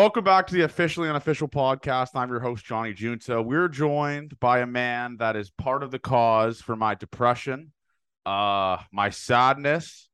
Welcome 0.00 0.24
back 0.24 0.46
to 0.46 0.54
the 0.54 0.62
officially 0.62 1.10
unofficial 1.10 1.46
podcast. 1.46 2.08
I'm 2.14 2.30
your 2.30 2.40
host, 2.40 2.64
Johnny 2.64 2.94
Junto. 2.94 3.42
We're 3.42 3.68
joined 3.68 4.40
by 4.40 4.60
a 4.60 4.66
man 4.66 5.18
that 5.18 5.36
is 5.36 5.50
part 5.50 5.82
of 5.82 5.90
the 5.90 5.98
cause 5.98 6.62
for 6.62 6.74
my 6.74 6.94
depression, 6.94 7.72
uh, 8.24 8.78
my 8.90 9.10
sadness. 9.10 10.08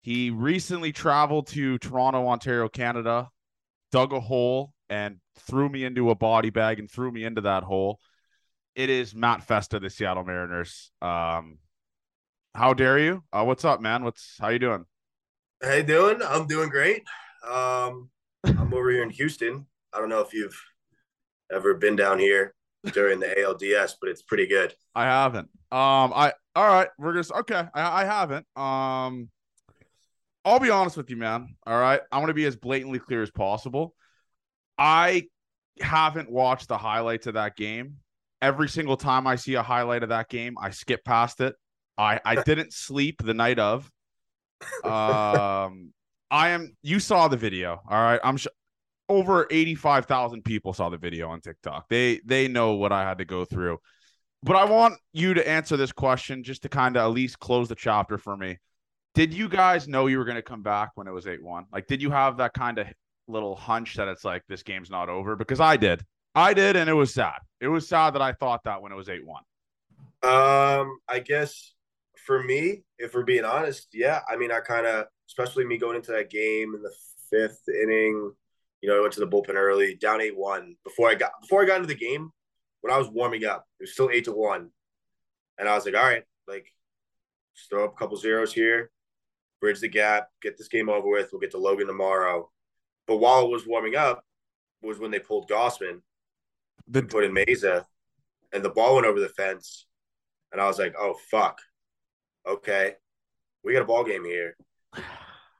He 0.00 0.30
recently 0.30 0.90
traveled 0.90 1.48
to 1.48 1.76
Toronto, 1.76 2.26
Ontario, 2.26 2.70
Canada, 2.70 3.28
dug 3.92 4.14
a 4.14 4.20
hole 4.20 4.72
and 4.88 5.18
threw 5.40 5.68
me 5.68 5.84
into 5.84 6.08
a 6.08 6.14
body 6.14 6.48
bag 6.48 6.78
and 6.78 6.90
threw 6.90 7.12
me 7.12 7.22
into 7.22 7.42
that 7.42 7.62
hole. 7.62 8.00
It 8.74 8.88
is 8.88 9.14
Matt 9.14 9.44
Festa, 9.44 9.78
the 9.78 9.90
Seattle 9.90 10.24
Mariners. 10.24 10.92
Um, 11.02 11.58
how 12.54 12.72
dare 12.72 12.98
you? 12.98 13.22
Uh, 13.34 13.44
what's 13.44 13.66
up, 13.66 13.82
man? 13.82 14.02
What's 14.02 14.38
how 14.40 14.48
you 14.48 14.58
doing? 14.58 14.86
Hey, 15.62 15.82
doing? 15.82 16.22
I'm 16.26 16.46
doing 16.46 16.70
great. 16.70 17.02
Um, 17.46 18.08
I'm 18.46 18.72
over 18.72 18.90
here 18.90 19.02
in 19.02 19.10
Houston. 19.10 19.66
I 19.92 19.98
don't 19.98 20.08
know 20.08 20.20
if 20.20 20.32
you've 20.32 20.60
ever 21.52 21.74
been 21.74 21.96
down 21.96 22.18
here 22.18 22.54
during 22.92 23.20
the 23.20 23.26
ALDS, 23.26 23.94
but 24.00 24.10
it's 24.10 24.22
pretty 24.22 24.46
good. 24.46 24.74
I 24.94 25.04
haven't. 25.04 25.48
Um, 25.72 26.12
I 26.14 26.32
all 26.54 26.68
right. 26.68 26.88
We're 26.98 27.14
just 27.14 27.32
okay. 27.32 27.64
I, 27.74 28.02
I 28.02 28.04
haven't. 28.04 28.46
Um, 28.56 29.28
I'll 30.44 30.60
be 30.60 30.70
honest 30.70 30.96
with 30.96 31.10
you, 31.10 31.16
man. 31.16 31.56
All 31.66 31.78
right, 31.78 32.00
I 32.12 32.18
want 32.18 32.28
to 32.28 32.34
be 32.34 32.44
as 32.44 32.54
blatantly 32.54 33.00
clear 33.00 33.22
as 33.22 33.30
possible. 33.32 33.94
I 34.78 35.24
haven't 35.80 36.30
watched 36.30 36.68
the 36.68 36.78
highlights 36.78 37.26
of 37.26 37.34
that 37.34 37.56
game. 37.56 37.96
Every 38.40 38.68
single 38.68 38.96
time 38.96 39.26
I 39.26 39.36
see 39.36 39.54
a 39.54 39.62
highlight 39.62 40.04
of 40.04 40.10
that 40.10 40.28
game, 40.28 40.56
I 40.60 40.70
skip 40.70 41.04
past 41.04 41.40
it. 41.40 41.56
I 41.98 42.20
I 42.24 42.42
didn't 42.42 42.72
sleep 42.72 43.22
the 43.22 43.34
night 43.34 43.58
of. 43.58 43.90
Um, 44.84 45.92
I 46.30 46.50
am. 46.50 46.76
You 46.82 46.98
saw 47.00 47.28
the 47.28 47.36
video, 47.36 47.80
all 47.88 48.02
right. 48.02 48.20
I'm 48.22 48.36
sh- 48.36 48.48
over 49.08 49.46
eighty 49.50 49.74
five 49.74 50.06
thousand 50.06 50.42
people 50.42 50.72
saw 50.72 50.88
the 50.88 50.98
video 50.98 51.28
on 51.28 51.40
TikTok. 51.40 51.88
They 51.88 52.20
they 52.24 52.48
know 52.48 52.74
what 52.74 52.92
I 52.92 53.02
had 53.02 53.18
to 53.18 53.24
go 53.24 53.44
through. 53.44 53.78
But 54.42 54.56
I 54.56 54.64
want 54.64 54.94
you 55.12 55.34
to 55.34 55.48
answer 55.48 55.76
this 55.76 55.92
question 55.92 56.44
just 56.44 56.62
to 56.62 56.68
kind 56.68 56.96
of 56.96 57.02
at 57.02 57.14
least 57.14 57.38
close 57.38 57.68
the 57.68 57.74
chapter 57.74 58.18
for 58.18 58.36
me. 58.36 58.58
Did 59.14 59.32
you 59.32 59.48
guys 59.48 59.88
know 59.88 60.06
you 60.06 60.18
were 60.18 60.24
going 60.24 60.36
to 60.36 60.42
come 60.42 60.62
back 60.62 60.90
when 60.94 61.08
it 61.08 61.10
was 61.10 61.26
8 61.26 61.42
1? 61.42 61.64
Like, 61.72 61.86
did 61.86 62.02
you 62.02 62.10
have 62.10 62.36
that 62.36 62.52
kind 62.52 62.78
of 62.78 62.86
little 63.28 63.56
hunch 63.56 63.94
that 63.94 64.08
it's 64.08 64.24
like 64.24 64.42
this 64.46 64.62
game's 64.62 64.90
not 64.90 65.08
over? 65.08 65.36
Because 65.36 65.58
I 65.58 65.76
did. 65.76 66.04
I 66.34 66.52
did, 66.52 66.76
and 66.76 66.90
it 66.90 66.92
was 66.92 67.14
sad. 67.14 67.38
It 67.60 67.68
was 67.68 67.88
sad 67.88 68.14
that 68.14 68.22
I 68.22 68.32
thought 68.32 68.62
that 68.64 68.82
when 68.82 68.92
it 68.92 68.94
was 68.94 69.08
8 69.08 69.26
1. 69.26 69.42
Um, 70.22 70.98
I 71.08 71.20
guess 71.24 71.74
for 72.26 72.42
me, 72.42 72.82
if 72.98 73.14
we're 73.14 73.24
being 73.24 73.44
honest, 73.44 73.88
yeah. 73.94 74.20
I 74.28 74.36
mean, 74.36 74.52
I 74.52 74.60
kind 74.60 74.86
of, 74.86 75.06
especially 75.28 75.64
me 75.64 75.78
going 75.78 75.96
into 75.96 76.12
that 76.12 76.30
game 76.30 76.74
in 76.74 76.82
the 76.82 76.92
fifth 77.30 77.68
inning, 77.68 78.32
you 78.80 78.88
know, 78.88 78.98
I 78.98 79.00
went 79.00 79.14
to 79.14 79.20
the 79.20 79.26
bullpen 79.26 79.54
early, 79.54 79.94
down 79.94 80.20
eight 80.20 80.36
one. 80.36 80.76
Before 80.84 81.08
I 81.08 81.14
got 81.14 81.32
before 81.40 81.62
I 81.62 81.66
got 81.66 81.76
into 81.76 81.88
the 81.88 81.94
game, 81.94 82.30
when 82.80 82.92
I 82.92 82.98
was 82.98 83.08
warming 83.08 83.44
up, 83.44 83.66
it 83.80 83.84
was 83.84 83.92
still 83.92 84.10
eight 84.12 84.24
to 84.24 84.32
one, 84.32 84.70
and 85.58 85.68
I 85.68 85.74
was 85.74 85.84
like, 85.84 85.96
all 85.96 86.02
right, 86.02 86.24
like, 86.46 86.66
just 87.56 87.70
throw 87.70 87.84
up 87.84 87.94
a 87.94 87.96
couple 87.96 88.16
zeros 88.16 88.52
here, 88.52 88.90
bridge 89.60 89.80
the 89.80 89.88
gap, 89.88 90.28
get 90.42 90.56
this 90.56 90.68
game 90.68 90.88
over 90.88 91.08
with. 91.08 91.30
We'll 91.32 91.40
get 91.40 91.52
to 91.52 91.58
Logan 91.58 91.86
tomorrow. 91.86 92.50
But 93.06 93.16
while 93.16 93.44
it 93.44 93.50
was 93.50 93.66
warming 93.66 93.96
up, 93.96 94.24
was 94.82 94.98
when 94.98 95.10
they 95.10 95.18
pulled 95.18 95.48
Gausman, 95.48 96.02
The, 96.88 97.02
put 97.02 97.24
in 97.24 97.32
Mayza, 97.34 97.84
and 98.52 98.64
the 98.64 98.70
ball 98.70 98.94
went 98.94 99.06
over 99.06 99.18
the 99.18 99.28
fence, 99.30 99.86
and 100.52 100.60
I 100.60 100.66
was 100.66 100.78
like, 100.78 100.94
oh 100.98 101.16
fuck, 101.30 101.58
okay, 102.46 102.94
we 103.64 103.72
got 103.72 103.82
a 103.82 103.86
ball 103.86 104.04
game 104.04 104.24
here. 104.24 104.56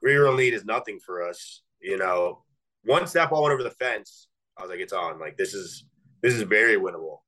Run 0.03 0.37
lead 0.37 0.54
is 0.54 0.64
nothing 0.64 0.98
for 1.04 1.22
us, 1.28 1.62
you 1.81 1.97
know. 1.97 2.42
Once 2.84 3.12
that 3.12 3.31
ball 3.31 3.42
went 3.42 3.54
over 3.54 3.62
the 3.62 3.70
fence, 3.70 4.28
I 4.56 4.62
was 4.62 4.70
like, 4.70 4.81
it's 4.81 4.92
on. 4.92 5.19
Like 5.19 5.37
this 5.37 5.54
is 5.54 5.84
this 6.22 6.34
is 6.34 6.42
very 6.42 6.76
winnable. 6.76 7.19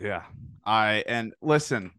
yeah. 0.00 0.22
I, 0.64 1.04
and 1.06 1.32
listen, 1.40 1.92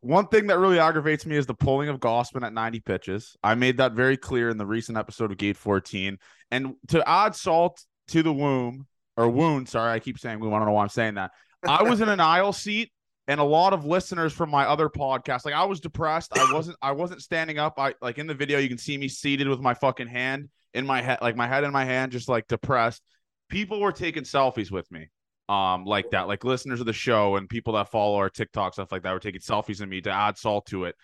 one 0.00 0.26
thing 0.26 0.48
that 0.48 0.58
really 0.58 0.80
aggravates 0.80 1.24
me 1.24 1.36
is 1.36 1.46
the 1.46 1.54
pulling 1.54 1.88
of 1.88 2.00
Gausman 2.00 2.44
at 2.44 2.52
90 2.52 2.80
pitches. 2.80 3.36
I 3.42 3.54
made 3.54 3.76
that 3.76 3.92
very 3.92 4.16
clear 4.16 4.50
in 4.50 4.58
the 4.58 4.66
recent 4.66 4.98
episode 4.98 5.30
of 5.30 5.38
Gate 5.38 5.56
14. 5.56 6.18
And 6.50 6.74
to 6.88 7.08
add 7.08 7.36
salt 7.36 7.84
to 8.08 8.22
the 8.22 8.32
womb, 8.32 8.86
or 9.16 9.28
wound, 9.28 9.68
sorry, 9.68 9.92
I 9.92 9.98
keep 9.98 10.18
saying 10.18 10.40
wound. 10.40 10.54
I 10.54 10.58
don't 10.58 10.66
know 10.66 10.72
why 10.72 10.82
I'm 10.82 10.88
saying 10.88 11.14
that. 11.14 11.30
I 11.66 11.82
was 11.82 12.00
in 12.00 12.08
an 12.08 12.20
aisle 12.20 12.52
seat 12.52 12.90
and 13.28 13.40
a 13.40 13.44
lot 13.44 13.72
of 13.72 13.84
listeners 13.84 14.32
from 14.32 14.50
my 14.50 14.64
other 14.64 14.88
podcast 14.88 15.44
like 15.44 15.54
i 15.54 15.64
was 15.64 15.80
depressed 15.80 16.36
i 16.36 16.52
wasn't 16.54 16.76
i 16.82 16.92
wasn't 16.92 17.20
standing 17.20 17.58
up 17.58 17.74
i 17.78 17.94
like 18.00 18.18
in 18.18 18.26
the 18.26 18.34
video 18.34 18.58
you 18.58 18.68
can 18.68 18.78
see 18.78 18.96
me 18.98 19.08
seated 19.08 19.48
with 19.48 19.60
my 19.60 19.74
fucking 19.74 20.08
hand 20.08 20.48
in 20.74 20.86
my 20.86 21.00
head 21.00 21.18
like 21.22 21.36
my 21.36 21.46
head 21.46 21.64
in 21.64 21.72
my 21.72 21.84
hand 21.84 22.12
just 22.12 22.28
like 22.28 22.46
depressed 22.48 23.02
people 23.48 23.80
were 23.80 23.92
taking 23.92 24.22
selfies 24.22 24.70
with 24.70 24.90
me 24.90 25.08
um 25.48 25.84
like 25.84 26.10
that 26.10 26.28
like 26.28 26.44
listeners 26.44 26.80
of 26.80 26.86
the 26.86 26.92
show 26.92 27.36
and 27.36 27.48
people 27.48 27.74
that 27.74 27.90
follow 27.90 28.16
our 28.16 28.30
tiktok 28.30 28.72
stuff 28.72 28.92
like 28.92 29.02
that 29.02 29.12
were 29.12 29.20
taking 29.20 29.40
selfies 29.40 29.80
of 29.80 29.88
me 29.88 30.00
to 30.00 30.10
add 30.10 30.36
salt 30.36 30.66
to 30.66 30.84
it 30.84 30.94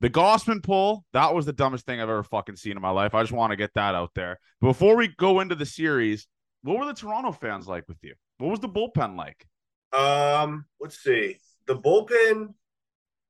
the 0.00 0.10
Gausman 0.10 0.62
pull, 0.62 1.04
that 1.12 1.34
was 1.34 1.44
the 1.44 1.52
dumbest 1.52 1.84
thing 1.84 2.00
I've 2.00 2.08
ever 2.08 2.22
fucking 2.22 2.54
seen 2.54 2.76
in 2.76 2.82
my 2.82 2.90
life. 2.90 3.14
I 3.14 3.22
just 3.22 3.32
want 3.32 3.50
to 3.50 3.56
get 3.56 3.74
that 3.74 3.96
out 3.96 4.12
there. 4.14 4.38
Before 4.60 4.94
we 4.94 5.08
go 5.08 5.40
into 5.40 5.56
the 5.56 5.66
series, 5.66 6.28
what 6.62 6.78
were 6.78 6.86
the 6.86 6.94
Toronto 6.94 7.32
fans 7.32 7.66
like 7.66 7.84
with 7.88 7.98
you? 8.02 8.14
What 8.38 8.50
was 8.50 8.60
the 8.60 8.68
bullpen 8.68 9.16
like? 9.16 9.44
Um, 9.92 10.66
let's 10.80 11.02
see. 11.02 11.38
The 11.68 11.76
bullpen, 11.76 12.54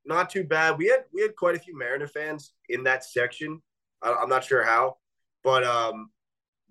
not 0.07 0.31
too 0.31 0.45
bad. 0.45 0.79
We 0.79 0.87
had 0.87 1.05
we 1.13 1.21
had 1.21 1.37
quite 1.37 1.57
a 1.57 1.59
few 1.59 1.77
Mariner 1.77 2.07
fans 2.09 2.53
in 2.71 2.85
that 2.85 3.05
section. 3.05 3.61
I, 4.01 4.15
I'm 4.15 4.31
not 4.31 4.45
sure 4.45 4.65
how, 4.65 4.97
but 5.45 5.65
um, 5.65 6.11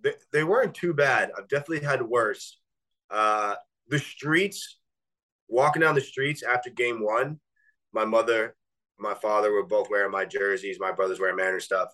they, 0.01 0.13
they 0.31 0.43
weren't 0.43 0.73
too 0.73 0.93
bad. 0.93 1.31
I've 1.37 1.49
definitely 1.49 1.85
had 1.85 2.01
worse. 2.01 2.59
Uh, 3.11 3.55
the 3.89 3.99
streets, 3.99 4.79
walking 5.47 5.81
down 5.81 5.93
the 5.93 6.01
streets 6.01 6.41
after 6.41 6.69
game 6.69 7.03
one, 7.03 7.39
my 7.93 8.05
mother, 8.05 8.55
my 8.97 9.13
father 9.13 9.51
were 9.51 9.65
both 9.65 9.89
wearing 9.89 10.11
my 10.11 10.25
jerseys. 10.25 10.77
My 10.79 10.91
brother's 10.91 11.19
wearing 11.19 11.35
Mariner 11.35 11.59
stuff. 11.59 11.89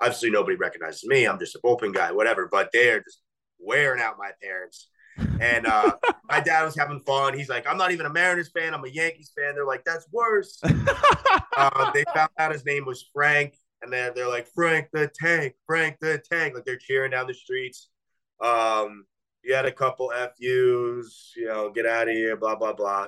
Obviously, 0.00 0.30
nobody 0.30 0.56
recognizes 0.56 1.04
me. 1.06 1.24
I'm 1.24 1.38
just 1.38 1.56
a 1.56 1.60
bullpen 1.60 1.94
guy, 1.94 2.12
whatever. 2.12 2.48
But 2.50 2.70
they're 2.72 3.00
just 3.00 3.22
wearing 3.58 4.02
out 4.02 4.18
my 4.18 4.30
parents. 4.42 4.88
And 5.40 5.66
uh, 5.66 5.92
my 6.28 6.40
dad 6.40 6.64
was 6.64 6.76
having 6.76 7.00
fun. 7.00 7.36
He's 7.36 7.48
like, 7.48 7.66
I'm 7.66 7.76
not 7.76 7.92
even 7.92 8.06
a 8.06 8.10
Mariners 8.10 8.50
fan. 8.50 8.74
I'm 8.74 8.84
a 8.84 8.88
Yankees 8.88 9.32
fan. 9.36 9.54
They're 9.54 9.66
like, 9.66 9.84
that's 9.84 10.06
worse. 10.12 10.60
uh, 11.56 11.90
they 11.92 12.04
found 12.14 12.30
out 12.38 12.52
his 12.52 12.64
name 12.64 12.84
was 12.84 13.08
Frank. 13.12 13.54
And 13.82 13.92
then 13.92 14.12
they're 14.14 14.28
like, 14.28 14.48
Frank 14.54 14.88
the 14.92 15.10
Tank, 15.20 15.54
Frank 15.66 15.98
the 16.00 16.20
Tank. 16.30 16.54
Like 16.54 16.64
they're 16.64 16.76
cheering 16.76 17.12
down 17.12 17.26
the 17.26 17.34
streets. 17.34 17.90
Um, 18.40 19.04
you 19.44 19.54
had 19.54 19.66
a 19.66 19.72
couple 19.72 20.12
FUs, 20.12 21.32
you 21.36 21.46
know, 21.46 21.70
get 21.70 21.86
out 21.86 22.08
of 22.08 22.14
here, 22.14 22.36
blah 22.36 22.56
blah 22.56 22.72
blah. 22.72 23.06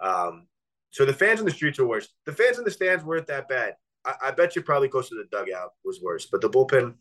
Um, 0.00 0.46
so 0.90 1.04
the 1.04 1.12
fans 1.12 1.40
in 1.40 1.46
the 1.46 1.52
streets 1.52 1.78
were 1.78 1.86
worse. 1.86 2.08
The 2.26 2.32
fans 2.32 2.58
in 2.58 2.64
the 2.64 2.70
stands 2.70 3.04
weren't 3.04 3.28
that 3.28 3.48
bad. 3.48 3.74
I, 4.04 4.14
I 4.24 4.30
bet 4.32 4.56
you 4.56 4.62
probably 4.62 4.88
close 4.88 5.08
to 5.08 5.14
the 5.14 5.28
dugout 5.30 5.70
was 5.84 6.00
worse, 6.02 6.26
but 6.26 6.40
the 6.40 6.50
bullpen 6.50 6.94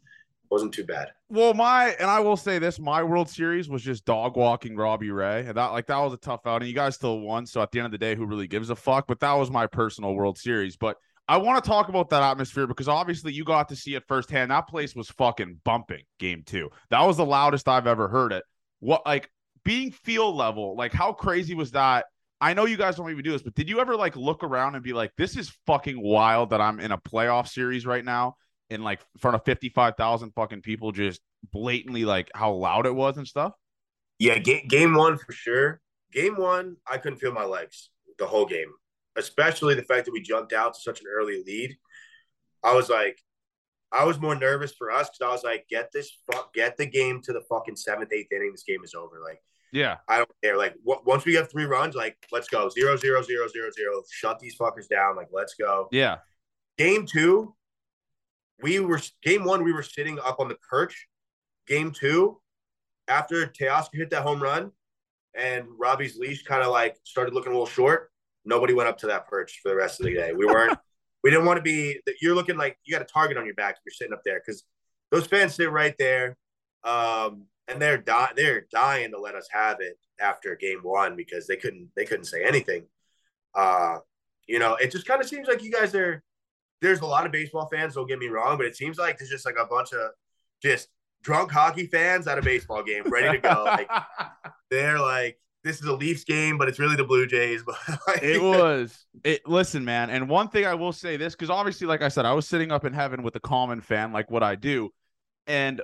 wasn't 0.50 0.74
too 0.74 0.84
bad. 0.84 1.12
Well, 1.30 1.54
my 1.54 1.90
and 2.00 2.10
I 2.10 2.20
will 2.20 2.38
say 2.38 2.60
this: 2.60 2.80
my 2.80 3.04
World 3.04 3.30
Series 3.30 3.70
was 3.70 3.84
just 3.84 4.06
dog 4.06 4.36
walking 4.36 4.76
Robbie 4.76 5.12
Ray, 5.12 5.46
and 5.46 5.56
that 5.56 5.68
like 5.68 5.88
that 5.88 5.98
was 5.98 6.14
a 6.14 6.18
tough 6.18 6.42
outing. 6.46 6.68
You 6.68 6.74
guys 6.74 6.96
still 6.96 7.20
won, 7.20 7.46
so 7.46 7.62
at 7.62 7.72
the 7.72 7.80
end 7.80 7.86
of 7.86 7.92
the 7.92 7.98
day, 7.98 8.16
who 8.16 8.26
really 8.26 8.48
gives 8.48 8.70
a 8.70 8.76
fuck? 8.76 9.08
But 9.08 9.20
that 9.20 9.34
was 9.34 9.52
my 9.52 9.68
personal 9.68 10.14
World 10.16 10.38
Series. 10.38 10.76
But 10.76 10.98
I 11.28 11.38
want 11.38 11.64
to 11.64 11.68
talk 11.68 11.90
about 11.90 12.10
that 12.10 12.24
atmosphere 12.24 12.66
because 12.66 12.88
obviously 12.88 13.32
you 13.32 13.44
got 13.44 13.70
to 13.70 13.76
see 13.76 13.94
it 13.94 14.04
firsthand. 14.08 14.50
That 14.50 14.68
place 14.68 14.96
was 14.96 15.10
fucking 15.10 15.60
bumping. 15.64 16.04
Game 16.18 16.44
two, 16.46 16.70
that 16.90 17.04
was 17.04 17.18
the 17.18 17.26
loudest 17.26 17.68
I've 17.68 17.88
ever 17.88 18.08
heard 18.08 18.32
it. 18.32 18.44
What 18.80 19.06
like 19.06 19.30
being 19.64 19.92
field 19.92 20.36
level? 20.36 20.76
Like 20.76 20.94
how 20.94 21.14
crazy 21.14 21.54
was 21.54 21.72
that? 21.72 22.06
I 22.42 22.54
know 22.54 22.66
you 22.66 22.78
guys 22.78 22.96
don't 22.96 23.12
even 23.12 23.24
do 23.24 23.32
this, 23.32 23.44
but 23.44 23.54
did 23.54 23.70
you 23.70 23.82
ever 23.82 23.96
like 23.96 24.16
look 24.16 24.44
around 24.44 24.76
and 24.76 24.84
be 24.84 24.94
like, 24.94 25.12
"This 25.18 25.36
is 25.38 25.56
fucking 25.68 26.02
wild 26.02 26.52
that 26.52 26.62
I'm 26.62 26.80
in 26.80 26.92
a 26.92 26.98
playoff 26.98 27.50
series 27.50 27.86
right 27.86 28.04
now"? 28.04 28.38
In 28.70 28.84
like 28.84 29.00
in 29.16 29.20
front 29.20 29.36
of 29.36 29.44
55,000 29.46 30.32
fucking 30.32 30.62
people 30.62 30.92
just 30.92 31.22
blatantly 31.52 32.06
like 32.06 32.30
how 32.34 32.52
loud 32.54 32.86
it 32.86 32.96
was 32.96 33.18
and 33.18 33.28
stuff? 33.28 33.54
Yeah, 34.20 34.38
game, 34.38 34.68
game 34.68 34.94
one 34.94 35.18
for 35.18 35.32
sure. 35.32 35.82
Game 36.12 36.38
one, 36.38 36.78
I 36.88 36.98
couldn't 36.98 37.20
feel 37.20 37.32
my 37.32 37.46
legs 37.46 37.90
the 38.18 38.28
whole 38.28 38.46
game, 38.46 38.72
especially 39.16 39.76
the 39.76 39.84
fact 39.84 40.06
that 40.06 40.12
we 40.12 40.22
jumped 40.22 40.54
out 40.54 40.74
to 40.74 40.80
such 40.80 41.02
an 41.02 41.08
early 41.10 41.44
lead. 41.46 41.78
I 42.64 42.76
was 42.76 42.90
like, 42.90 43.18
I 43.92 44.04
was 44.04 44.20
more 44.20 44.36
nervous 44.36 44.74
for 44.74 44.92
us 44.92 45.10
because 45.10 45.28
I 45.28 45.32
was 45.32 45.44
like, 45.44 45.66
get 45.70 45.92
this, 45.92 46.12
fuck, 46.32 46.54
get 46.54 46.78
the 46.78 46.86
game 46.86 47.22
to 47.24 47.34
the 47.34 47.42
fucking 47.50 47.76
seventh, 47.76 48.12
eighth 48.14 48.32
inning. 48.32 48.52
This 48.52 48.64
game 48.64 48.84
is 48.84 48.94
over. 48.94 49.20
Like, 49.24 49.42
yeah, 49.72 49.98
I 50.08 50.18
don't 50.18 50.32
care. 50.44 50.58
Like, 50.58 50.76
w- 50.86 51.02
once 51.06 51.26
we 51.26 51.36
have 51.36 51.50
three 51.50 51.66
runs, 51.66 51.96
like, 51.96 52.18
let's 52.32 52.48
go 52.48 52.70
zero, 52.70 52.98
zero, 52.98 53.22
zero, 53.22 53.48
zero, 53.48 53.72
zero. 53.72 54.04
Shut 54.12 54.40
these 54.40 54.58
fuckers 54.58 54.88
down. 54.88 55.16
Like, 55.16 55.30
let's 55.32 55.56
go. 55.56 55.88
Yeah. 55.92 56.18
Game 56.78 57.06
two, 57.06 57.56
we 58.62 58.80
were 58.80 59.02
game 59.24 59.44
one, 59.44 59.64
we 59.64 59.74
were 59.74 59.84
sitting 59.84 60.20
up 60.20 60.40
on 60.40 60.48
the 60.48 60.58
perch. 60.70 61.08
Game 61.68 61.92
two, 61.92 62.40
after 63.08 63.46
Teoscar 63.46 63.90
hit 63.94 64.10
that 64.12 64.24
home 64.24 64.42
run 64.42 64.72
and 65.36 65.66
Robbie's 65.78 66.18
leash 66.18 66.44
kind 66.44 66.64
of 66.64 66.72
like 66.72 66.98
started 67.04 67.34
looking 67.34 67.52
a 67.52 67.56
little 67.56 67.68
short, 67.68 68.12
nobody 68.46 68.74
went 68.74 68.90
up 68.90 68.98
to 69.00 69.08
that 69.08 69.28
perch 69.28 69.60
for 69.62 69.70
the 69.70 69.76
rest 69.76 70.00
of 70.00 70.06
the 70.06 70.14
day. 70.14 70.34
We 70.34 70.46
weren't, 70.46 70.78
we 71.24 71.30
didn't 71.30 71.46
want 71.46 71.58
to 71.58 71.64
be, 71.64 72.00
you're 72.22 72.36
looking 72.36 72.58
like 72.58 72.78
you 72.84 72.94
got 72.94 73.02
a 73.02 73.06
target 73.06 73.38
on 73.38 73.46
your 73.46 73.56
back 73.56 73.76
if 73.76 73.82
you're 73.86 73.94
sitting 73.94 74.14
up 74.14 74.22
there 74.26 74.40
because 74.40 74.64
those 75.12 75.28
fans 75.28 75.56
sit 75.56 75.72
right 75.72 75.96
there. 76.00 76.38
Um, 76.84 77.46
and 77.68 77.80
they're 77.80 77.98
dying, 77.98 78.32
they're 78.36 78.66
dying 78.72 79.12
to 79.12 79.20
let 79.20 79.36
us 79.36 79.48
have 79.52 79.78
it 79.80 79.98
after 80.20 80.56
game 80.56 80.80
one 80.82 81.16
because 81.16 81.46
they 81.46 81.56
couldn't, 81.56 81.90
they 81.96 82.06
couldn't 82.06 82.26
say 82.26 82.44
anything. 82.44 82.86
Uh, 83.54 83.98
you 84.48 84.58
know, 84.58 84.76
it 84.76 84.92
just 84.92 85.06
kind 85.06 85.22
of 85.22 85.30
seems 85.30 85.48
like 85.48 85.62
you 85.62 85.72
guys 85.72 85.94
are, 85.94 86.24
there's 86.82 87.02
a 87.02 87.06
lot 87.06 87.26
of 87.26 87.32
baseball 87.32 87.68
fans. 87.68 87.96
Don't 87.96 88.08
get 88.08 88.20
me 88.20 88.28
wrong, 88.28 88.58
but 88.58 88.66
it 88.66 88.76
seems 88.76 88.98
like 88.98 89.18
there's 89.18 89.30
just 89.30 89.46
like 89.46 89.58
a 89.60 89.66
bunch 89.66 89.94
of 89.94 90.12
just 90.62 90.90
drunk 91.22 91.52
hockey 91.52 91.88
fans 91.88 92.28
at 92.28 92.38
a 92.38 92.42
baseball 92.42 92.84
game, 92.84 93.04
ready 93.08 93.38
to 93.38 93.42
go. 93.42 93.64
like 93.66 93.90
they're 94.72 95.00
like, 95.00 95.40
this 95.64 95.80
is 95.80 95.86
a 95.86 95.94
Leafs 95.94 96.24
game, 96.24 96.58
but 96.58 96.70
it's 96.70 96.80
really 96.80 96.96
the 96.96 97.04
Blue 97.04 97.28
Jays. 97.28 97.64
But 97.66 98.00
like, 98.08 98.24
it 98.24 98.42
was. 98.42 99.06
It 99.24 99.48
listen, 99.48 99.84
man. 99.84 100.10
And 100.10 100.30
one 100.30 100.48
thing 100.48 100.66
I 100.66 100.74
will 100.74 100.94
say 100.94 101.18
this 101.18 101.34
because 101.34 101.50
obviously, 101.50 101.88
like 101.88 102.02
I 102.02 102.08
said, 102.08 102.26
I 102.26 102.34
was 102.34 102.48
sitting 102.48 102.72
up 102.72 102.86
in 102.86 102.94
heaven 102.94 103.24
with 103.24 103.36
a 103.36 103.40
common 103.40 103.82
fan, 103.82 104.14
like 104.14 104.32
what 104.32 104.44
I 104.44 104.56
do, 104.56 104.90
and 105.48 105.82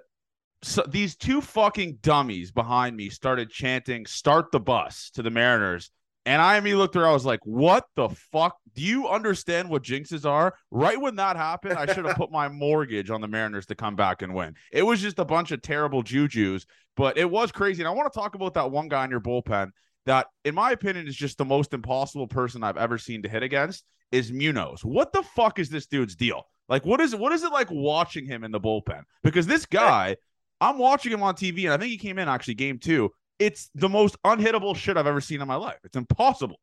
so 0.61 0.83
these 0.87 1.15
two 1.15 1.41
fucking 1.41 1.99
dummies 2.01 2.51
behind 2.51 2.95
me 2.95 3.09
started 3.09 3.49
chanting 3.49 4.05
"Start 4.05 4.51
the 4.51 4.59
bus" 4.59 5.11
to 5.11 5.21
the 5.21 5.29
Mariners 5.29 5.91
and 6.25 6.41
I 6.41 6.57
immediately 6.57 6.81
looked 6.81 6.93
through. 6.93 7.05
I 7.05 7.13
was 7.13 7.25
like, 7.25 7.39
"What 7.43 7.85
the 7.95 8.09
fuck? 8.09 8.57
Do 8.73 8.81
you 8.81 9.07
understand 9.07 9.69
what 9.69 9.83
jinxes 9.83 10.25
are?" 10.25 10.55
Right 10.71 10.99
when 10.99 11.15
that 11.17 11.35
happened, 11.35 11.77
I 11.77 11.91
should 11.93 12.05
have 12.05 12.17
put 12.17 12.31
my 12.31 12.47
mortgage 12.49 13.09
on 13.09 13.21
the 13.21 13.27
Mariners 13.27 13.65
to 13.67 13.75
come 13.75 13.95
back 13.95 14.21
and 14.21 14.33
win. 14.33 14.55
It 14.71 14.83
was 14.83 15.01
just 15.01 15.19
a 15.19 15.25
bunch 15.25 15.51
of 15.51 15.61
terrible 15.61 16.03
juju's, 16.03 16.65
but 16.97 17.17
it 17.17 17.29
was 17.29 17.51
crazy. 17.51 17.81
And 17.81 17.87
I 17.87 17.91
want 17.91 18.11
to 18.11 18.19
talk 18.19 18.35
about 18.35 18.53
that 18.55 18.71
one 18.71 18.87
guy 18.87 19.05
in 19.05 19.11
your 19.11 19.21
bullpen 19.21 19.71
that, 20.05 20.27
in 20.43 20.55
my 20.55 20.71
opinion, 20.71 21.07
is 21.07 21.15
just 21.15 21.37
the 21.37 21.45
most 21.45 21.73
impossible 21.73 22.27
person 22.27 22.63
I've 22.63 22.77
ever 22.77 22.97
seen 22.97 23.21
to 23.23 23.29
hit 23.29 23.43
against. 23.43 23.83
Is 24.11 24.31
Munoz? 24.31 24.85
What 24.85 25.11
the 25.13 25.23
fuck 25.23 25.59
is 25.59 25.69
this 25.69 25.87
dude's 25.87 26.15
deal? 26.15 26.43
Like, 26.69 26.85
what 26.85 27.01
is 27.01 27.13
it? 27.13 27.19
What 27.19 27.33
is 27.33 27.43
it 27.43 27.51
like 27.51 27.69
watching 27.69 28.25
him 28.25 28.43
in 28.43 28.51
the 28.51 28.59
bullpen? 28.59 29.03
Because 29.23 29.45
this 29.47 29.65
guy, 29.65 30.15
I'm 30.61 30.77
watching 30.77 31.11
him 31.11 31.23
on 31.23 31.35
TV, 31.35 31.65
and 31.65 31.73
I 31.73 31.77
think 31.77 31.91
he 31.91 31.97
came 31.97 32.17
in 32.17 32.29
actually 32.29 32.53
game 32.55 32.79
two 32.79 33.11
it's 33.39 33.69
the 33.75 33.89
most 33.89 34.15
unhittable 34.23 34.75
shit 34.75 34.97
I've 34.97 35.07
ever 35.07 35.21
seen 35.21 35.41
in 35.41 35.47
my 35.47 35.55
life. 35.55 35.79
It's 35.83 35.97
impossible. 35.97 36.59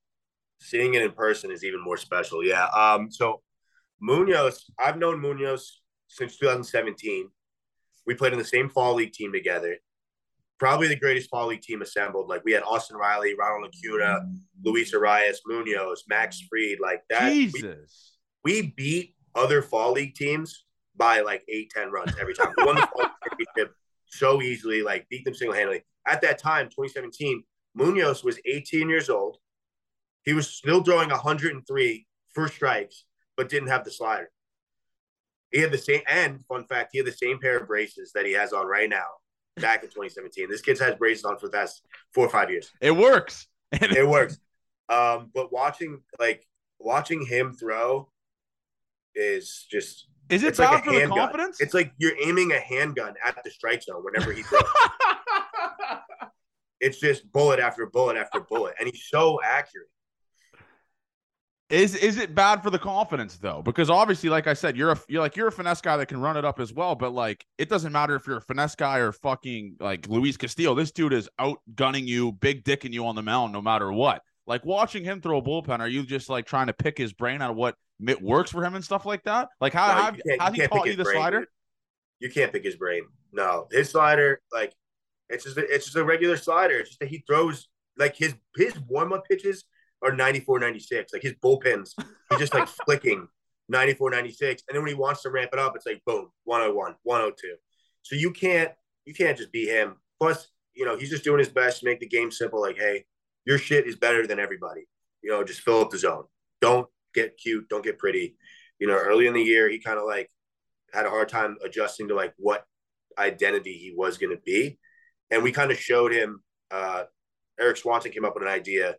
Seeing 0.60 0.94
it 0.94 1.02
in 1.02 1.12
person 1.12 1.50
is 1.50 1.64
even 1.64 1.82
more 1.82 1.96
special. 1.96 2.44
Yeah. 2.44 2.66
Um. 2.66 3.10
So 3.10 3.42
Munoz, 4.00 4.70
I've 4.78 4.98
known 4.98 5.20
Munoz 5.20 5.80
since 6.08 6.36
2017. 6.38 7.28
We 8.06 8.14
played 8.14 8.32
in 8.32 8.38
the 8.38 8.44
same 8.44 8.68
fall 8.68 8.94
league 8.94 9.12
team 9.12 9.32
together. 9.32 9.76
Probably 10.58 10.86
the 10.86 10.96
greatest 10.96 11.30
fall 11.30 11.48
league 11.48 11.62
team 11.62 11.82
assembled. 11.82 12.28
Like 12.28 12.42
we 12.44 12.52
had 12.52 12.62
Austin 12.62 12.96
Riley, 12.96 13.34
Ronald 13.38 13.72
Acuna, 13.74 14.20
Luis 14.64 14.92
Urias, 14.92 15.40
Munoz, 15.46 16.04
Max 16.08 16.40
Fried. 16.48 16.78
like 16.80 17.02
that. 17.10 17.32
Jesus. 17.32 18.18
We, 18.44 18.62
we 18.62 18.74
beat 18.76 19.16
other 19.34 19.62
fall 19.62 19.92
league 19.92 20.14
teams 20.14 20.64
by 20.96 21.20
like 21.20 21.42
eight, 21.48 21.70
ten 21.74 21.90
runs 21.90 22.12
every 22.20 22.34
time. 22.34 22.52
We 22.56 22.64
won 22.64 22.76
the 22.76 22.82
fall 22.82 23.10
championship 23.28 23.74
so 24.06 24.40
easily, 24.42 24.82
like 24.82 25.08
beat 25.08 25.24
them 25.24 25.34
single 25.34 25.56
handedly 25.56 25.82
at 26.06 26.20
that 26.22 26.38
time, 26.38 26.66
2017, 26.66 27.42
Munoz 27.74 28.24
was 28.24 28.38
18 28.44 28.88
years 28.88 29.08
old. 29.08 29.38
He 30.24 30.32
was 30.32 30.48
still 30.48 30.82
throwing 30.82 31.10
103 31.10 32.06
first 32.34 32.54
strikes, 32.54 33.04
but 33.36 33.48
didn't 33.48 33.68
have 33.68 33.84
the 33.84 33.90
slider. 33.90 34.30
He 35.50 35.60
had 35.60 35.72
the 35.72 35.78
same, 35.78 36.00
and 36.08 36.44
fun 36.46 36.64
fact, 36.64 36.90
he 36.92 36.98
had 36.98 37.06
the 37.06 37.12
same 37.12 37.38
pair 37.38 37.58
of 37.58 37.66
braces 37.66 38.12
that 38.14 38.24
he 38.24 38.32
has 38.32 38.52
on 38.52 38.66
right 38.66 38.88
now 38.88 39.04
back 39.56 39.82
in 39.82 39.90
2017. 39.90 40.48
This 40.48 40.62
kid's 40.62 40.80
has 40.80 40.94
braces 40.94 41.24
on 41.24 41.38
for 41.38 41.46
the 41.46 41.52
past 41.52 41.82
four 42.14 42.26
or 42.26 42.30
five 42.30 42.50
years. 42.50 42.70
It 42.80 42.92
works. 42.92 43.46
it 43.72 44.08
works. 44.08 44.38
Um, 44.88 45.30
but 45.34 45.52
watching 45.52 46.00
like 46.18 46.46
watching 46.78 47.24
him 47.24 47.52
throw 47.52 48.10
is 49.14 49.66
just 49.70 50.06
is 50.28 50.42
it 50.42 50.56
bad 50.56 50.70
like 50.70 50.84
for 50.84 50.92
the 50.92 51.06
confidence? 51.06 51.60
It's 51.60 51.74
like 51.74 51.92
you're 51.98 52.16
aiming 52.24 52.52
a 52.52 52.58
handgun 52.58 53.14
at 53.24 53.36
the 53.44 53.50
strike 53.50 53.82
zone 53.82 54.02
whenever 54.02 54.32
he 54.32 54.42
throws. 54.42 54.62
it's 56.82 56.98
just 56.98 57.30
bullet 57.32 57.60
after 57.60 57.86
bullet 57.86 58.16
after 58.16 58.40
bullet, 58.40 58.74
and 58.78 58.88
he's 58.88 59.06
so 59.08 59.40
accurate. 59.42 59.88
Is 61.70 61.94
is 61.94 62.18
it 62.18 62.34
bad 62.34 62.62
for 62.62 62.68
the 62.68 62.78
confidence 62.78 63.38
though? 63.38 63.62
Because 63.62 63.88
obviously, 63.88 64.28
like 64.28 64.46
I 64.46 64.52
said, 64.52 64.76
you're 64.76 64.90
a 64.90 65.00
you're 65.08 65.22
like 65.22 65.36
you're 65.36 65.48
a 65.48 65.52
finesse 65.52 65.80
guy 65.80 65.96
that 65.96 66.06
can 66.06 66.20
run 66.20 66.36
it 66.36 66.44
up 66.44 66.60
as 66.60 66.70
well. 66.70 66.94
But 66.94 67.14
like, 67.14 67.46
it 67.56 67.70
doesn't 67.70 67.92
matter 67.92 68.14
if 68.14 68.26
you're 68.26 68.36
a 68.36 68.42
finesse 68.42 68.74
guy 68.74 68.98
or 68.98 69.10
fucking 69.12 69.76
like 69.80 70.06
Luis 70.06 70.36
Castillo. 70.36 70.74
This 70.74 70.90
dude 70.90 71.14
is 71.14 71.30
outgunning 71.40 72.06
you, 72.06 72.32
big 72.32 72.64
dicking 72.64 72.92
you 72.92 73.06
on 73.06 73.14
the 73.14 73.22
mound, 73.22 73.54
no 73.54 73.62
matter 73.62 73.90
what. 73.90 74.20
Like 74.46 74.66
watching 74.66 75.02
him 75.04 75.22
throw 75.22 75.38
a 75.38 75.42
bullpen, 75.42 75.78
are 75.78 75.88
you 75.88 76.04
just 76.04 76.28
like 76.28 76.44
trying 76.44 76.66
to 76.66 76.74
pick 76.74 76.98
his 76.98 77.14
brain 77.14 77.40
out 77.40 77.52
of 77.52 77.56
what 77.56 77.76
works 78.20 78.50
for 78.50 78.62
him 78.62 78.74
and 78.74 78.84
stuff 78.84 79.06
like 79.06 79.22
that? 79.22 79.48
Like 79.60 79.72
how 79.72 79.86
no, 79.86 80.02
have, 80.02 80.20
how 80.40 80.52
he 80.52 80.66
taught 80.66 80.86
you 80.86 80.96
the 80.96 81.04
brain, 81.04 81.16
slider? 81.16 81.46
You 82.18 82.28
can't 82.28 82.52
pick 82.52 82.64
his 82.64 82.76
brain. 82.76 83.04
No, 83.32 83.68
his 83.70 83.88
slider, 83.88 84.42
like 84.52 84.74
it's 85.28 85.44
just 85.44 85.56
a, 85.56 85.74
it's 85.74 85.86
just 85.86 85.96
a 85.96 86.04
regular 86.04 86.36
slider. 86.36 86.78
It's 86.78 86.90
just 86.90 87.00
that 87.00 87.08
he 87.08 87.24
throws 87.26 87.68
like 87.98 88.16
his 88.16 88.34
his 88.56 88.78
warm 88.88 89.12
up 89.12 89.24
pitches 89.28 89.64
are 90.02 90.14
94, 90.14 90.58
96. 90.58 91.12
Like 91.12 91.22
his 91.22 91.34
bullpens, 91.34 91.90
he's 92.30 92.38
just 92.38 92.54
like 92.54 92.68
flicking 92.84 93.28
94, 93.68 94.10
96. 94.10 94.62
And 94.68 94.74
then 94.74 94.82
when 94.82 94.92
he 94.92 94.98
wants 94.98 95.22
to 95.22 95.30
ramp 95.30 95.50
it 95.52 95.58
up, 95.58 95.74
it's 95.76 95.86
like 95.86 96.02
boom, 96.04 96.28
101, 96.44 96.96
102. 97.02 97.54
So 98.02 98.16
you 98.16 98.30
can't 98.30 98.72
you 99.04 99.14
can't 99.14 99.36
just 99.36 99.52
be 99.52 99.66
him. 99.66 99.96
Plus, 100.20 100.48
you 100.74 100.84
know, 100.84 100.96
he's 100.96 101.10
just 101.10 101.24
doing 101.24 101.38
his 101.38 101.48
best 101.48 101.80
to 101.80 101.86
make 101.86 102.00
the 102.00 102.08
game 102.08 102.30
simple. 102.30 102.60
Like, 102.60 102.78
hey, 102.78 103.04
your 103.44 103.58
shit 103.58 103.86
is 103.86 103.96
better 103.96 104.26
than 104.26 104.38
everybody. 104.38 104.86
You 105.22 105.30
know, 105.30 105.44
just 105.44 105.60
fill 105.60 105.80
up 105.80 105.90
the 105.90 105.98
zone. 105.98 106.24
Don't 106.60 106.88
get 107.14 107.36
cute. 107.36 107.68
Don't 107.68 107.84
get 107.84 107.98
pretty. 107.98 108.36
You 108.78 108.86
know, 108.88 108.94
early 108.94 109.26
in 109.26 109.34
the 109.34 109.42
year, 109.42 109.68
he 109.68 109.78
kind 109.78 109.98
of 109.98 110.04
like 110.04 110.30
had 110.92 111.06
a 111.06 111.10
hard 111.10 111.28
time 111.28 111.56
adjusting 111.64 112.08
to 112.08 112.14
like 112.14 112.34
what 112.36 112.64
identity 113.18 113.74
he 113.74 113.92
was 113.96 114.18
going 114.18 114.34
to 114.34 114.42
be 114.44 114.78
and 115.32 115.42
we 115.42 115.50
kind 115.50 115.72
of 115.72 115.78
showed 115.78 116.12
him. 116.12 116.42
Uh, 116.70 117.04
Erik 117.58 117.78
Swanson 117.78 118.12
came 118.12 118.24
up 118.24 118.34
with 118.34 118.44
an 118.44 118.48
idea 118.48 118.96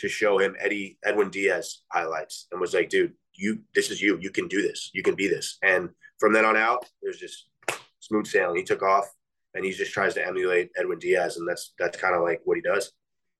to 0.00 0.08
show 0.08 0.38
him 0.38 0.56
Eddie 0.58 0.98
Edwin 1.04 1.30
Diaz 1.30 1.82
highlights 1.92 2.48
and 2.50 2.60
was 2.60 2.74
like, 2.74 2.88
"Dude, 2.88 3.12
you 3.34 3.60
this 3.74 3.90
is 3.90 4.02
you. 4.02 4.18
You 4.20 4.30
can 4.30 4.48
do 4.48 4.62
this. 4.62 4.90
You 4.92 5.02
can 5.02 5.14
be 5.14 5.28
this." 5.28 5.58
And 5.62 5.90
from 6.18 6.32
then 6.32 6.44
on 6.44 6.56
out, 6.56 6.84
it 7.02 7.06
was 7.06 7.18
just 7.18 7.46
smooth 8.00 8.26
sailing. 8.26 8.56
He 8.56 8.64
took 8.64 8.82
off, 8.82 9.06
and 9.54 9.64
he 9.64 9.70
just 9.70 9.92
tries 9.92 10.14
to 10.14 10.26
emulate 10.26 10.70
Edwin 10.76 10.98
Diaz, 10.98 11.36
and 11.36 11.48
that's 11.48 11.74
that's 11.78 11.98
kind 11.98 12.16
of 12.16 12.22
like 12.22 12.40
what 12.44 12.56
he 12.56 12.62
does. 12.62 12.90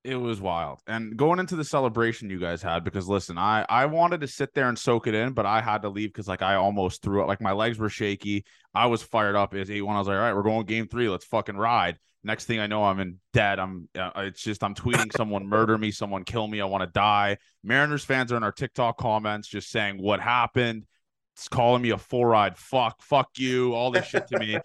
It 0.05 0.17
was 0.17 0.39
wild. 0.39 0.81
And 0.85 1.17
going 1.17 1.39
into 1.39 1.55
the 1.55 1.63
celebration 1.63 2.29
you 2.29 2.39
guys 2.39 2.61
had, 2.61 2.83
because 2.83 3.07
listen, 3.07 3.39
I 3.39 3.65
I 3.67 3.87
wanted 3.87 4.21
to 4.21 4.27
sit 4.27 4.53
there 4.53 4.69
and 4.69 4.77
soak 4.77 5.07
it 5.07 5.15
in, 5.15 5.33
but 5.33 5.47
I 5.47 5.61
had 5.61 5.81
to 5.81 5.89
leave 5.89 6.09
because 6.09 6.27
like 6.27 6.43
I 6.43 6.55
almost 6.55 7.01
threw 7.01 7.23
up. 7.23 7.27
Like 7.27 7.41
my 7.41 7.53
legs 7.53 7.79
were 7.79 7.89
shaky. 7.89 8.45
I 8.75 8.85
was 8.85 9.01
fired 9.01 9.35
up 9.35 9.55
as 9.55 9.71
eight 9.71 9.81
one. 9.81 9.95
I 9.95 9.99
was 9.99 10.07
like, 10.07 10.15
all 10.15 10.21
right, 10.21 10.35
we're 10.35 10.43
going 10.43 10.67
game 10.67 10.87
three. 10.87 11.09
Let's 11.09 11.25
fucking 11.25 11.57
ride. 11.57 11.97
Next 12.23 12.45
thing 12.45 12.59
I 12.59 12.67
know, 12.67 12.83
I'm 12.83 12.99
in 12.99 13.17
dead. 13.33 13.57
I'm. 13.57 13.89
Uh, 13.97 14.11
it's 14.17 14.43
just 14.43 14.63
I'm 14.63 14.75
tweeting 14.75 15.11
someone 15.17 15.47
murder 15.49 15.75
me, 15.75 15.89
someone 15.89 16.23
kill 16.23 16.47
me. 16.47 16.61
I 16.61 16.65
want 16.65 16.83
to 16.83 16.91
die. 16.91 17.39
Mariners 17.63 18.05
fans 18.05 18.31
are 18.31 18.37
in 18.37 18.43
our 18.43 18.51
TikTok 18.51 18.97
comments 18.97 19.47
just 19.47 19.71
saying 19.71 19.99
what 19.99 20.19
happened. 20.19 20.85
It's 21.33 21.47
calling 21.47 21.81
me 21.81 21.89
a 21.89 21.97
four-eyed 21.97 22.57
fuck. 22.57 23.01
Fuck 23.01 23.29
you. 23.37 23.73
All 23.73 23.89
this 23.89 24.05
shit 24.05 24.27
to 24.27 24.37
me. 24.37 24.59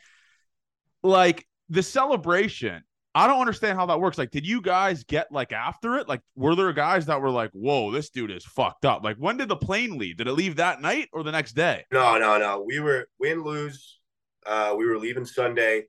like 1.03 1.47
the 1.71 1.83
celebration 1.83 2.85
I 3.15 3.27
don't 3.27 3.41
understand 3.41 3.77
how 3.77 3.87
that 3.87 4.01
works. 4.01 4.19
Like, 4.19 4.31
did 4.31 4.47
you 4.47 4.61
guys 4.61 5.03
get 5.03 5.33
like 5.33 5.53
after 5.53 5.97
it? 5.97 6.09
Like, 6.09 6.21
were 6.37 6.55
there 6.55 6.73
guys 6.73 7.07
that 7.07 7.21
were 7.21 7.31
like, 7.31 7.51
"Whoa, 7.53 7.91
this 7.91 8.11
dude 8.11 8.31
is 8.31 8.45
fucked 8.45 8.85
up"? 8.85 9.03
Like, 9.03 9.17
when 9.17 9.37
did 9.37 9.49
the 9.49 9.57
plane 9.57 9.99
leave? 9.99 10.19
Did 10.19 10.29
it 10.29 10.33
leave 10.33 10.57
that 10.57 10.81
night 10.81 11.09
or 11.13 11.25
the 11.25 11.33
next 11.33 11.53
day? 11.53 11.85
No, 11.91 12.19
no, 12.19 12.39
no. 12.39 12.65
We 12.65 12.79
were 12.79 13.09
win 13.19 13.43
lose. 13.43 13.99
Uh, 14.47 14.75
we 14.79 14.87
were 14.87 14.99
leaving 14.99 15.25
Sunday. 15.25 15.87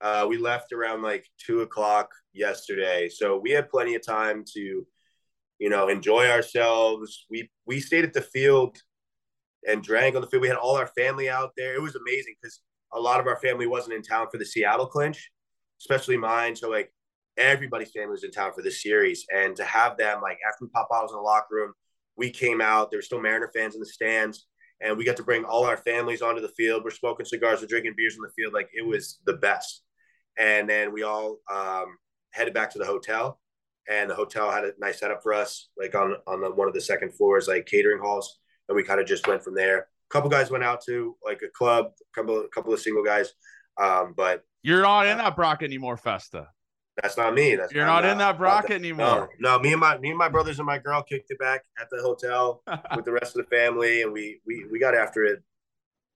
Uh, 0.00 0.26
we 0.28 0.38
left 0.38 0.72
around 0.72 1.02
like 1.02 1.26
two 1.38 1.60
o'clock 1.60 2.10
yesterday, 2.32 3.08
so 3.08 3.38
we 3.38 3.50
had 3.50 3.68
plenty 3.68 3.94
of 3.94 4.04
time 4.04 4.42
to, 4.54 4.86
you 5.58 5.68
know, 5.68 5.88
enjoy 5.88 6.28
ourselves. 6.28 7.26
We 7.28 7.50
we 7.66 7.80
stayed 7.80 8.04
at 8.04 8.14
the 8.14 8.22
field 8.22 8.78
and 9.68 9.82
drank 9.82 10.16
on 10.16 10.22
the 10.22 10.26
field. 10.26 10.40
We 10.40 10.48
had 10.48 10.56
all 10.56 10.76
our 10.76 10.88
family 10.88 11.28
out 11.28 11.52
there. 11.56 11.74
It 11.74 11.82
was 11.82 11.96
amazing 11.96 12.34
because 12.40 12.62
a 12.94 12.98
lot 12.98 13.20
of 13.20 13.26
our 13.26 13.38
family 13.40 13.66
wasn't 13.66 13.94
in 13.94 14.02
town 14.02 14.28
for 14.30 14.38
the 14.38 14.46
Seattle 14.46 14.86
clinch 14.86 15.30
especially 15.82 16.16
mine. 16.16 16.54
So 16.54 16.70
like 16.70 16.92
everybody's 17.36 17.90
family 17.90 18.12
was 18.12 18.24
in 18.24 18.30
town 18.30 18.52
for 18.54 18.62
this 18.62 18.82
series, 18.82 19.26
and 19.34 19.56
to 19.56 19.64
have 19.64 19.96
them 19.96 20.20
like 20.22 20.38
after 20.48 20.64
we 20.64 20.70
pop 20.70 20.88
bottles 20.88 21.12
in 21.12 21.16
the 21.16 21.22
locker 21.22 21.54
room, 21.54 21.72
we 22.16 22.30
came 22.30 22.60
out. 22.60 22.90
There 22.90 22.98
were 22.98 23.02
still 23.02 23.20
Mariner 23.20 23.50
fans 23.54 23.74
in 23.74 23.80
the 23.80 23.86
stands, 23.86 24.46
and 24.80 24.96
we 24.96 25.04
got 25.04 25.16
to 25.16 25.22
bring 25.22 25.44
all 25.44 25.64
our 25.64 25.76
families 25.76 26.22
onto 26.22 26.40
the 26.40 26.48
field. 26.48 26.84
We're 26.84 26.90
smoking 26.90 27.26
cigars, 27.26 27.60
we're 27.60 27.66
drinking 27.66 27.94
beers 27.96 28.16
on 28.16 28.22
the 28.22 28.32
field. 28.42 28.52
Like 28.52 28.68
it 28.72 28.86
was 28.86 29.18
the 29.26 29.34
best. 29.34 29.82
And 30.38 30.68
then 30.68 30.92
we 30.92 31.02
all 31.02 31.38
um, 31.52 31.86
headed 32.30 32.54
back 32.54 32.70
to 32.70 32.78
the 32.78 32.86
hotel, 32.86 33.40
and 33.90 34.08
the 34.08 34.14
hotel 34.14 34.50
had 34.50 34.64
a 34.64 34.72
nice 34.78 35.00
setup 35.00 35.22
for 35.22 35.34
us, 35.34 35.68
like 35.76 35.94
on 35.94 36.16
on 36.26 36.40
the, 36.40 36.50
one 36.50 36.68
of 36.68 36.74
the 36.74 36.80
second 36.80 37.12
floors, 37.14 37.48
like 37.48 37.66
catering 37.66 38.00
halls, 38.00 38.38
and 38.68 38.76
we 38.76 38.82
kind 38.82 39.00
of 39.00 39.06
just 39.06 39.26
went 39.26 39.42
from 39.42 39.54
there. 39.54 39.78
A 39.78 40.10
couple 40.10 40.30
guys 40.30 40.50
went 40.50 40.64
out 40.64 40.82
to 40.86 41.16
like 41.24 41.42
a 41.42 41.48
club, 41.48 41.92
couple 42.14 42.40
a 42.40 42.48
couple 42.48 42.72
of 42.72 42.80
single 42.80 43.04
guys, 43.04 43.32
um, 43.80 44.14
but 44.16 44.44
you're 44.62 44.82
not 44.82 45.06
in 45.06 45.18
that 45.18 45.36
bracket 45.36 45.66
anymore, 45.66 45.96
Festa. 45.96 46.48
That's 47.00 47.16
not 47.16 47.34
me. 47.34 47.56
That's 47.56 47.72
you're 47.72 47.86
not, 47.86 48.02
not 48.02 48.12
in 48.12 48.18
that 48.18 48.36
bracket 48.36 48.72
anymore. 48.72 49.30
No, 49.38 49.56
no, 49.56 49.58
me 49.58 49.72
and 49.72 49.80
my 49.80 49.98
me 49.98 50.10
and 50.10 50.18
my 50.18 50.28
brothers 50.28 50.58
and 50.58 50.66
my 50.66 50.78
girl 50.78 51.02
kicked 51.02 51.30
it 51.30 51.38
back 51.38 51.64
at 51.80 51.88
the 51.90 52.02
hotel 52.02 52.62
with 52.96 53.04
the 53.04 53.12
rest 53.12 53.36
of 53.36 53.44
the 53.44 53.56
family, 53.56 54.02
and 54.02 54.12
we 54.12 54.40
we 54.46 54.66
we 54.70 54.78
got 54.78 54.94
after 54.94 55.24
it 55.24 55.42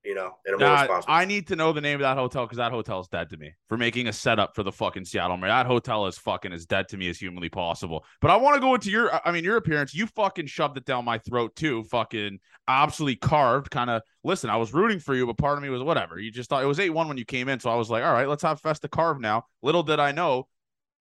you 0.06 0.14
know, 0.14 0.36
in 0.46 0.54
a 0.54 0.58
more. 0.58 1.02
I 1.08 1.24
need 1.24 1.48
to 1.48 1.56
know 1.56 1.72
the 1.72 1.80
name 1.80 1.96
of 1.96 2.02
that 2.02 2.16
hotel 2.16 2.44
because 2.44 2.58
that 2.58 2.70
hotel 2.70 3.00
is 3.00 3.08
dead 3.08 3.28
to 3.30 3.36
me 3.36 3.52
for 3.68 3.76
making 3.76 4.06
a 4.06 4.12
setup 4.12 4.54
for 4.54 4.62
the 4.62 4.70
fucking 4.70 5.04
Seattle 5.04 5.36
Mariners. 5.36 5.64
That 5.64 5.66
hotel 5.66 6.06
is 6.06 6.16
fucking 6.16 6.52
as 6.52 6.64
dead 6.64 6.88
to 6.88 6.96
me 6.96 7.08
as 7.10 7.18
humanly 7.18 7.48
possible. 7.48 8.04
But 8.20 8.30
I 8.30 8.36
want 8.36 8.54
to 8.54 8.60
go 8.60 8.74
into 8.74 8.90
your, 8.90 9.10
I 9.26 9.32
mean, 9.32 9.42
your 9.42 9.56
appearance. 9.56 9.94
You 9.94 10.06
fucking 10.06 10.46
shoved 10.46 10.76
it 10.76 10.84
down 10.84 11.04
my 11.04 11.18
throat 11.18 11.56
too. 11.56 11.82
Fucking 11.84 12.38
absolutely 12.68 13.16
carved. 13.16 13.70
Kind 13.70 13.90
of. 13.90 14.02
Listen, 14.22 14.48
I 14.48 14.56
was 14.56 14.72
rooting 14.72 15.00
for 15.00 15.14
you, 15.14 15.26
but 15.26 15.38
part 15.38 15.58
of 15.58 15.62
me 15.62 15.70
was 15.70 15.82
whatever. 15.82 16.20
You 16.20 16.30
just 16.30 16.48
thought 16.48 16.62
it 16.62 16.66
was 16.66 16.78
eight 16.78 16.90
one 16.90 17.08
when 17.08 17.16
you 17.16 17.24
came 17.24 17.48
in, 17.48 17.58
so 17.58 17.68
I 17.70 17.74
was 17.74 17.90
like, 17.90 18.04
all 18.04 18.12
right, 18.12 18.28
let's 18.28 18.44
have 18.44 18.60
Festa 18.60 18.88
carve 18.88 19.20
now. 19.20 19.44
Little 19.62 19.82
did 19.82 19.98
I 19.98 20.12
know 20.12 20.46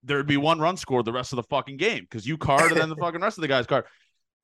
there'd 0.04 0.28
be 0.28 0.38
one 0.38 0.60
run 0.60 0.78
scored 0.78 1.06
the 1.06 1.12
rest 1.12 1.34
of 1.34 1.38
the 1.38 1.44
fucking 1.44 1.78
game 1.78 2.04
because 2.04 2.28
you 2.28 2.38
carved 2.38 2.72
and 2.72 2.80
then 2.80 2.90
the 2.90 2.96
fucking 3.02 3.22
rest 3.22 3.38
of 3.38 3.42
the 3.42 3.48
guys 3.48 3.66
carved 3.66 3.88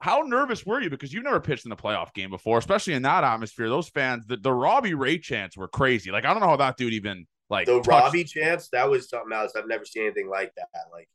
how 0.01 0.21
nervous 0.21 0.65
were 0.65 0.81
you? 0.81 0.89
Because 0.89 1.13
you've 1.13 1.23
never 1.23 1.39
pitched 1.39 1.65
in 1.65 1.71
a 1.71 1.77
playoff 1.77 2.13
game 2.13 2.31
before, 2.31 2.57
especially 2.57 2.93
in 2.93 3.03
that 3.03 3.23
atmosphere. 3.23 3.69
Those 3.69 3.87
fans, 3.87 4.23
the, 4.25 4.35
the 4.35 4.51
Robbie 4.51 4.95
Ray 4.95 5.19
chants 5.19 5.55
were 5.55 5.67
crazy. 5.67 6.11
Like, 6.11 6.25
I 6.25 6.33
don't 6.33 6.41
know 6.41 6.49
how 6.49 6.57
that 6.57 6.75
dude 6.75 6.93
even 6.93 7.27
like 7.49 7.67
the 7.67 7.75
touched... 7.75 7.87
Robbie 7.87 8.23
chants, 8.23 8.69
that 8.69 8.89
was 8.89 9.09
something 9.09 9.31
else. 9.31 9.53
I've 9.55 9.67
never 9.67 9.85
seen 9.85 10.03
anything 10.03 10.27
like 10.27 10.53
that. 10.55 10.67
Like 10.91 11.07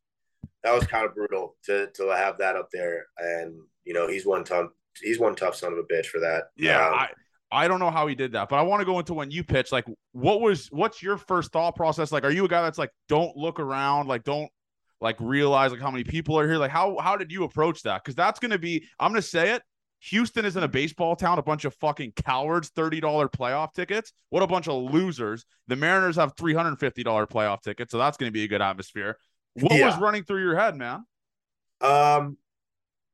that 0.63 0.73
was 0.73 0.87
kind 0.87 1.05
of 1.05 1.15
brutal 1.15 1.57
to 1.65 1.89
to 1.97 2.09
have 2.09 2.39
that 2.39 2.57
up 2.57 2.69
there. 2.73 3.07
And 3.19 3.57
you 3.85 3.93
know, 3.93 4.09
he's 4.09 4.25
one 4.25 4.45
tough 4.45 4.71
he's 5.03 5.19
one 5.19 5.35
tough 5.35 5.57
son 5.57 5.73
of 5.73 5.79
a 5.79 5.83
bitch 5.83 6.07
for 6.07 6.21
that. 6.21 6.45
Yeah, 6.57 6.87
um, 6.87 6.95
I 6.95 7.09
I 7.51 7.69
don't 7.69 7.81
know 7.81 7.91
how 7.91 8.07
he 8.07 8.15
did 8.15 8.33
that, 8.33 8.49
but 8.49 8.57
I 8.57 8.63
want 8.63 8.81
to 8.81 8.85
go 8.85 8.99
into 8.99 9.15
when 9.15 9.31
you 9.31 9.45
pitch. 9.45 9.73
Like, 9.73 9.87
what 10.13 10.41
was 10.41 10.69
what's 10.73 11.03
your 11.03 11.17
first 11.17 11.53
thought 11.53 11.77
process? 11.77 12.13
Like, 12.13 12.25
are 12.25 12.31
you 12.31 12.45
a 12.45 12.49
guy 12.49 12.63
that's 12.63 12.79
like, 12.79 12.91
don't 13.09 13.37
look 13.37 13.61
around, 13.61 14.09
like, 14.09 14.25
don't 14.25 14.51
like 15.01 15.17
realize 15.21 15.73
like 15.73 15.81
how 15.81 15.91
many 15.91 16.05
people 16.05 16.39
are 16.39 16.47
here? 16.47 16.59
Like 16.59 16.71
how 16.71 16.99
how 16.99 17.17
did 17.17 17.31
you 17.33 17.45
approach 17.45 17.83
that? 17.83 18.03
Because 18.03 18.15
that's 18.15 18.39
going 18.39 18.51
to 18.51 18.59
be 18.59 18.87
i'm 18.99 19.13
going 19.13 19.21
to 19.21 19.27
say 19.27 19.51
it 19.51 19.63
houston 20.01 20.45
isn't 20.45 20.63
a 20.63 20.69
baseball 20.69 21.17
town 21.17 21.39
a 21.39 21.43
bunch 21.43 21.65
of 21.65 21.75
fucking 21.75 22.13
cowards 22.25 22.71
$30 22.71 23.01
playoff 23.31 23.73
tickets. 23.73 24.13
What 24.31 24.43
a 24.43 24.47
bunch 24.47 24.69
of 24.69 24.91
losers. 24.91 25.45
The 25.69 25.77
mariners 25.77 26.17
have 26.17 26.37
$350 26.37 27.05
playoff 27.29 27.63
tickets 27.63 27.93
so 27.93 27.99
that's 27.99 28.17
going 28.17 28.29
to 28.29 28.33
be 28.33 28.45
a 28.45 28.49
good 28.49 28.63
atmosphere. 28.63 29.17
What 29.55 29.73
yeah. 29.73 29.87
was 29.87 29.99
running 29.99 30.25
through 30.25 30.43
your 30.43 30.57
head 30.57 30.77
man? 30.77 31.05
Um 31.81 32.37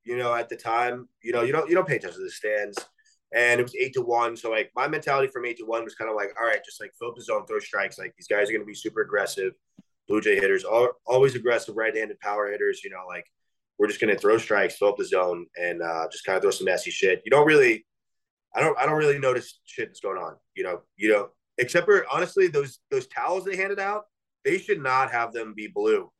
you 0.03 0.17
know 0.17 0.33
at 0.33 0.49
the 0.49 0.55
time 0.55 1.07
you 1.21 1.31
know 1.31 1.41
you 1.41 1.51
don't 1.51 1.69
you 1.69 1.75
don't 1.75 1.87
pay 1.87 1.95
attention 1.95 2.19
to 2.19 2.25
the 2.25 2.31
stands 2.31 2.77
and 3.33 3.59
it 3.59 3.63
was 3.63 3.75
eight 3.75 3.93
to 3.93 4.01
one 4.01 4.35
so 4.35 4.49
like 4.49 4.71
my 4.75 4.87
mentality 4.87 5.27
from 5.27 5.45
eight 5.45 5.57
to 5.57 5.65
one 5.65 5.83
was 5.83 5.95
kind 5.95 6.09
of 6.09 6.15
like 6.15 6.29
all 6.39 6.45
right 6.45 6.63
just 6.63 6.79
like 6.81 6.91
fill 6.97 7.09
up 7.09 7.15
the 7.15 7.21
zone 7.21 7.45
throw 7.45 7.59
strikes 7.59 7.97
like 7.97 8.13
these 8.17 8.27
guys 8.27 8.49
are 8.49 8.51
going 8.51 8.61
to 8.61 8.65
be 8.65 8.75
super 8.75 9.01
aggressive 9.01 9.53
Blue 10.07 10.21
Jay 10.21 10.35
hitters, 10.35 10.63
all, 10.63 10.89
always 11.05 11.35
aggressive 11.35 11.75
right-handed 11.75 12.19
power 12.19 12.51
hitters. 12.51 12.83
You 12.83 12.89
know, 12.89 13.03
like 13.07 13.25
we're 13.77 13.87
just 13.87 14.01
gonna 14.01 14.17
throw 14.17 14.37
strikes, 14.37 14.77
fill 14.77 14.89
up 14.89 14.97
the 14.97 15.05
zone, 15.05 15.45
and 15.59 15.81
uh, 15.81 16.07
just 16.11 16.25
kind 16.25 16.35
of 16.35 16.41
throw 16.41 16.51
some 16.51 16.65
nasty 16.65 16.91
shit. 16.91 17.21
You 17.25 17.31
don't 17.31 17.47
really, 17.47 17.85
I 18.55 18.61
don't, 18.61 18.77
I 18.77 18.85
don't 18.85 18.97
really 18.97 19.19
notice 19.19 19.59
shit 19.65 19.89
that's 19.89 19.99
going 19.99 20.17
on. 20.17 20.35
You 20.55 20.63
know, 20.63 20.81
you 20.97 21.09
know, 21.09 21.29
except 21.57 21.85
for 21.85 22.05
honestly, 22.11 22.47
those 22.47 22.79
those 22.91 23.07
towels 23.07 23.45
they 23.45 23.55
handed 23.55 23.79
out, 23.79 24.03
they 24.43 24.57
should 24.57 24.81
not 24.81 25.11
have 25.11 25.33
them 25.33 25.53
be 25.55 25.67
blue. 25.67 26.11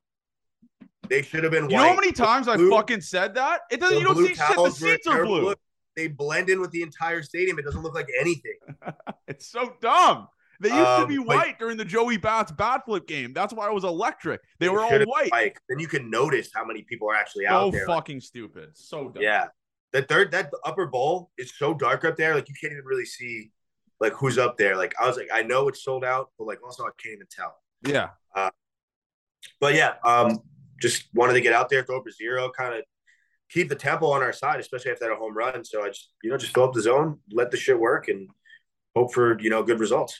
They 1.09 1.21
should 1.21 1.43
have 1.43 1.51
been. 1.51 1.69
You 1.69 1.75
white. 1.75 1.83
know 1.83 1.89
how 1.89 1.95
many 1.95 2.11
times 2.11 2.47
I 2.47 2.57
fucking 2.69 3.01
said 3.01 3.35
that? 3.35 3.61
It 3.69 3.79
doesn't. 3.79 3.99
You 3.99 4.05
don't 4.05 4.17
see 4.17 4.33
shit. 4.33 4.55
The 4.55 4.69
seats 4.69 5.07
are 5.07 5.25
blue. 5.25 5.41
Look. 5.41 5.59
They 5.95 6.07
blend 6.07 6.49
in 6.49 6.59
with 6.59 6.71
the 6.71 6.81
entire 6.81 7.21
stadium. 7.21 7.59
It 7.59 7.65
doesn't 7.65 7.83
look 7.83 7.93
like 7.93 8.07
anything. 8.19 8.57
it's 9.27 9.51
so 9.51 9.75
dumb. 9.81 10.27
They 10.59 10.69
used 10.69 10.81
um, 10.81 11.01
to 11.01 11.07
be 11.07 11.17
white 11.19 11.35
like, 11.35 11.59
during 11.59 11.77
the 11.77 11.85
Joey 11.85 12.17
Bats 12.17 12.51
bat 12.51 12.83
flip 12.85 13.07
game. 13.07 13.33
That's 13.33 13.53
why 13.53 13.67
it 13.67 13.73
was 13.73 13.83
electric. 13.83 14.41
They 14.59 14.69
were 14.69 14.81
all 14.81 14.91
white. 14.91 15.31
Like, 15.31 15.59
then 15.69 15.79
you 15.79 15.87
can 15.87 16.09
notice 16.09 16.49
how 16.53 16.65
many 16.65 16.83
people 16.83 17.09
are 17.09 17.15
actually 17.15 17.47
out 17.47 17.71
there. 17.71 17.85
so 17.85 17.93
fucking 17.93 18.17
like, 18.17 18.23
stupid. 18.23 18.69
So 18.73 19.09
dumb. 19.09 19.21
Yeah. 19.21 19.47
That 19.91 20.07
third, 20.07 20.31
that 20.31 20.51
upper 20.65 20.87
bowl 20.87 21.31
is 21.37 21.53
so 21.57 21.73
dark 21.73 22.05
up 22.05 22.17
there. 22.17 22.33
Like 22.33 22.49
you 22.49 22.55
can't 22.59 22.73
even 22.73 22.85
really 22.85 23.05
see 23.05 23.51
like 23.99 24.13
who's 24.13 24.37
up 24.37 24.57
there. 24.57 24.75
Like 24.75 24.93
I 24.99 25.07
was 25.07 25.17
like, 25.17 25.29
I 25.33 25.43
know 25.43 25.67
it's 25.67 25.83
sold 25.83 26.03
out, 26.03 26.29
but 26.37 26.45
like 26.45 26.63
also 26.63 26.83
I 26.83 26.89
can't 27.01 27.13
even 27.13 27.27
tell. 27.29 27.55
Yeah. 27.83 28.09
Uh, 28.35 28.49
but 29.59 29.75
yeah, 29.75 29.95
um, 30.03 30.39
just 30.81 31.05
wanted 31.13 31.33
to 31.33 31.41
get 31.41 31.53
out 31.53 31.69
there, 31.69 31.83
throw 31.83 31.97
up 31.97 32.07
a 32.07 32.11
zero, 32.11 32.51
kind 32.57 32.73
of 32.73 32.83
keep 33.49 33.69
the 33.69 33.75
tempo 33.75 34.07
on 34.07 34.21
our 34.21 34.33
side, 34.33 34.59
especially 34.59 34.91
after 34.91 35.07
that 35.07 35.17
home 35.17 35.35
run. 35.35 35.63
So 35.63 35.83
I 35.83 35.89
just, 35.89 36.09
you 36.23 36.29
know, 36.29 36.37
just 36.37 36.53
fill 36.53 36.63
up 36.63 36.73
the 36.73 36.81
zone, 36.81 37.19
let 37.31 37.51
the 37.51 37.57
shit 37.57 37.79
work, 37.79 38.07
and 38.07 38.29
hope 38.95 39.13
for 39.13 39.39
you 39.39 39.49
know 39.49 39.63
good 39.63 39.79
results. 39.79 40.19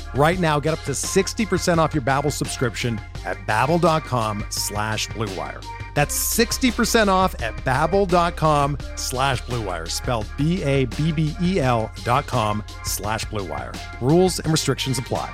Right 0.13 0.39
now, 0.39 0.59
get 0.59 0.73
up 0.73 0.83
to 0.83 0.91
60% 0.91 1.77
off 1.77 1.93
your 1.93 2.03
Babbel 2.03 2.31
subscription 2.31 2.99
at 3.25 3.37
babbel.com 3.47 4.45
slash 4.49 5.07
bluewire. 5.09 5.63
That's 5.93 6.37
60% 6.37 7.07
off 7.07 7.39
at 7.41 7.55
babbel.com 7.57 8.77
slash 8.95 9.41
bluewire, 9.43 9.89
spelled 9.89 10.27
B-A-B-B-E-L 10.37 11.91
dot 12.03 12.27
com 12.27 12.63
slash 12.83 13.25
bluewire. 13.25 13.77
Rules 14.01 14.39
and 14.39 14.51
restrictions 14.51 14.97
apply. 14.97 15.33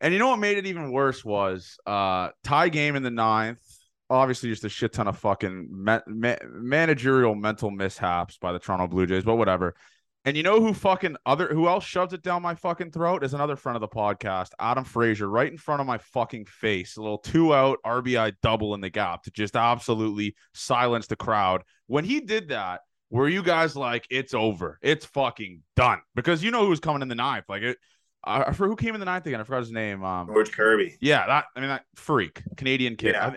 And 0.00 0.12
you 0.12 0.18
know 0.18 0.28
what 0.28 0.40
made 0.40 0.58
it 0.58 0.66
even 0.66 0.90
worse 0.90 1.24
was 1.24 1.78
uh 1.86 2.30
tie 2.42 2.68
game 2.68 2.96
in 2.96 3.04
the 3.04 3.10
ninth. 3.10 3.60
Obviously, 4.10 4.50
just 4.50 4.64
a 4.64 4.68
shit 4.68 4.92
ton 4.92 5.06
of 5.08 5.16
fucking 5.16 5.68
ma- 5.70 6.00
ma- 6.06 6.36
managerial 6.50 7.34
mental 7.34 7.70
mishaps 7.70 8.36
by 8.36 8.52
the 8.52 8.58
Toronto 8.58 8.88
Blue 8.88 9.06
Jays, 9.06 9.24
but 9.24 9.36
whatever. 9.36 9.74
And 10.24 10.36
you 10.36 10.44
know 10.44 10.60
who 10.60 10.72
fucking 10.72 11.16
other 11.26 11.48
who 11.48 11.66
else 11.66 11.84
shoves 11.84 12.12
it 12.12 12.22
down 12.22 12.42
my 12.42 12.54
fucking 12.54 12.92
throat 12.92 13.24
is 13.24 13.34
another 13.34 13.56
friend 13.56 13.74
of 13.76 13.80
the 13.80 13.88
podcast, 13.88 14.50
Adam 14.60 14.84
Frazier, 14.84 15.28
right 15.28 15.50
in 15.50 15.58
front 15.58 15.80
of 15.80 15.86
my 15.86 15.98
fucking 15.98 16.44
face. 16.44 16.96
A 16.96 17.02
little 17.02 17.18
two 17.18 17.52
out 17.52 17.78
RBI 17.84 18.34
double 18.40 18.74
in 18.74 18.80
the 18.80 18.90
gap 18.90 19.24
to 19.24 19.32
just 19.32 19.56
absolutely 19.56 20.36
silence 20.54 21.08
the 21.08 21.16
crowd. 21.16 21.64
When 21.88 22.04
he 22.04 22.20
did 22.20 22.50
that, 22.50 22.82
were 23.10 23.28
you 23.28 23.42
guys 23.42 23.74
like, 23.74 24.06
it's 24.10 24.32
over, 24.32 24.78
it's 24.80 25.04
fucking 25.06 25.62
done? 25.74 26.00
Because 26.14 26.42
you 26.44 26.52
know 26.52 26.62
who 26.62 26.70
was 26.70 26.80
coming 26.80 27.02
in 27.02 27.08
the 27.08 27.16
ninth. 27.16 27.46
Like 27.48 27.62
it, 27.62 27.78
I 28.24 28.52
for 28.52 28.68
who 28.68 28.76
came 28.76 28.94
in 28.94 29.00
the 29.00 29.06
ninth 29.06 29.26
again. 29.26 29.40
I 29.40 29.44
forgot 29.44 29.60
his 29.60 29.72
name. 29.72 30.04
Um, 30.04 30.28
George 30.28 30.52
Kirby. 30.52 30.96
Yeah, 31.00 31.26
that 31.26 31.46
I 31.56 31.60
mean 31.60 31.68
that 31.68 31.84
freak 31.96 32.42
Canadian 32.56 32.94
kid. 32.94 33.14
Yeah. 33.14 33.34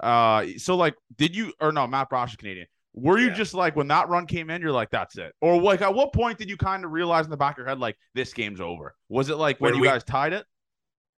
Uh, 0.00 0.46
so 0.58 0.76
like, 0.76 0.94
did 1.16 1.34
you 1.34 1.52
or 1.60 1.72
no? 1.72 1.88
Matt 1.88 2.08
Brash 2.08 2.30
is 2.30 2.36
Canadian. 2.36 2.68
Were 3.00 3.18
you 3.18 3.28
Yeah. 3.28 3.34
just 3.34 3.54
like 3.54 3.76
when 3.76 3.88
that 3.88 4.08
run 4.08 4.26
came 4.26 4.50
in, 4.50 4.60
you're 4.62 4.72
like, 4.72 4.90
that's 4.90 5.16
it, 5.18 5.34
or 5.40 5.60
like 5.60 5.82
at 5.82 5.94
what 5.94 6.12
point 6.12 6.38
did 6.38 6.48
you 6.50 6.56
kind 6.56 6.84
of 6.84 6.90
realize 6.90 7.24
in 7.24 7.30
the 7.30 7.36
back 7.36 7.54
of 7.54 7.58
your 7.58 7.66
head 7.66 7.78
like 7.78 7.96
this 8.14 8.32
game's 8.32 8.60
over? 8.60 8.94
Was 9.08 9.28
it 9.30 9.36
like 9.36 9.58
when, 9.60 9.70
When 9.72 9.76
you 9.76 9.82
we- 9.82 9.88
guys 9.88 10.04
tied 10.04 10.32
it? 10.32 10.44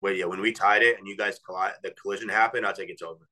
Wait, 0.00 0.16
yeah, 0.16 0.26
when 0.26 0.40
we 0.40 0.52
tied 0.52 0.82
it 0.82 0.97
and 0.99 1.08
you 1.08 1.16
guys 1.16 1.38
collide, 1.44 1.73
the 1.82 1.90
collision 1.90 2.28
happened, 2.28 2.64
I 2.64 2.70
was 2.70 2.78
like, 2.78 2.88
it's 2.88 3.02
over. 3.02 3.28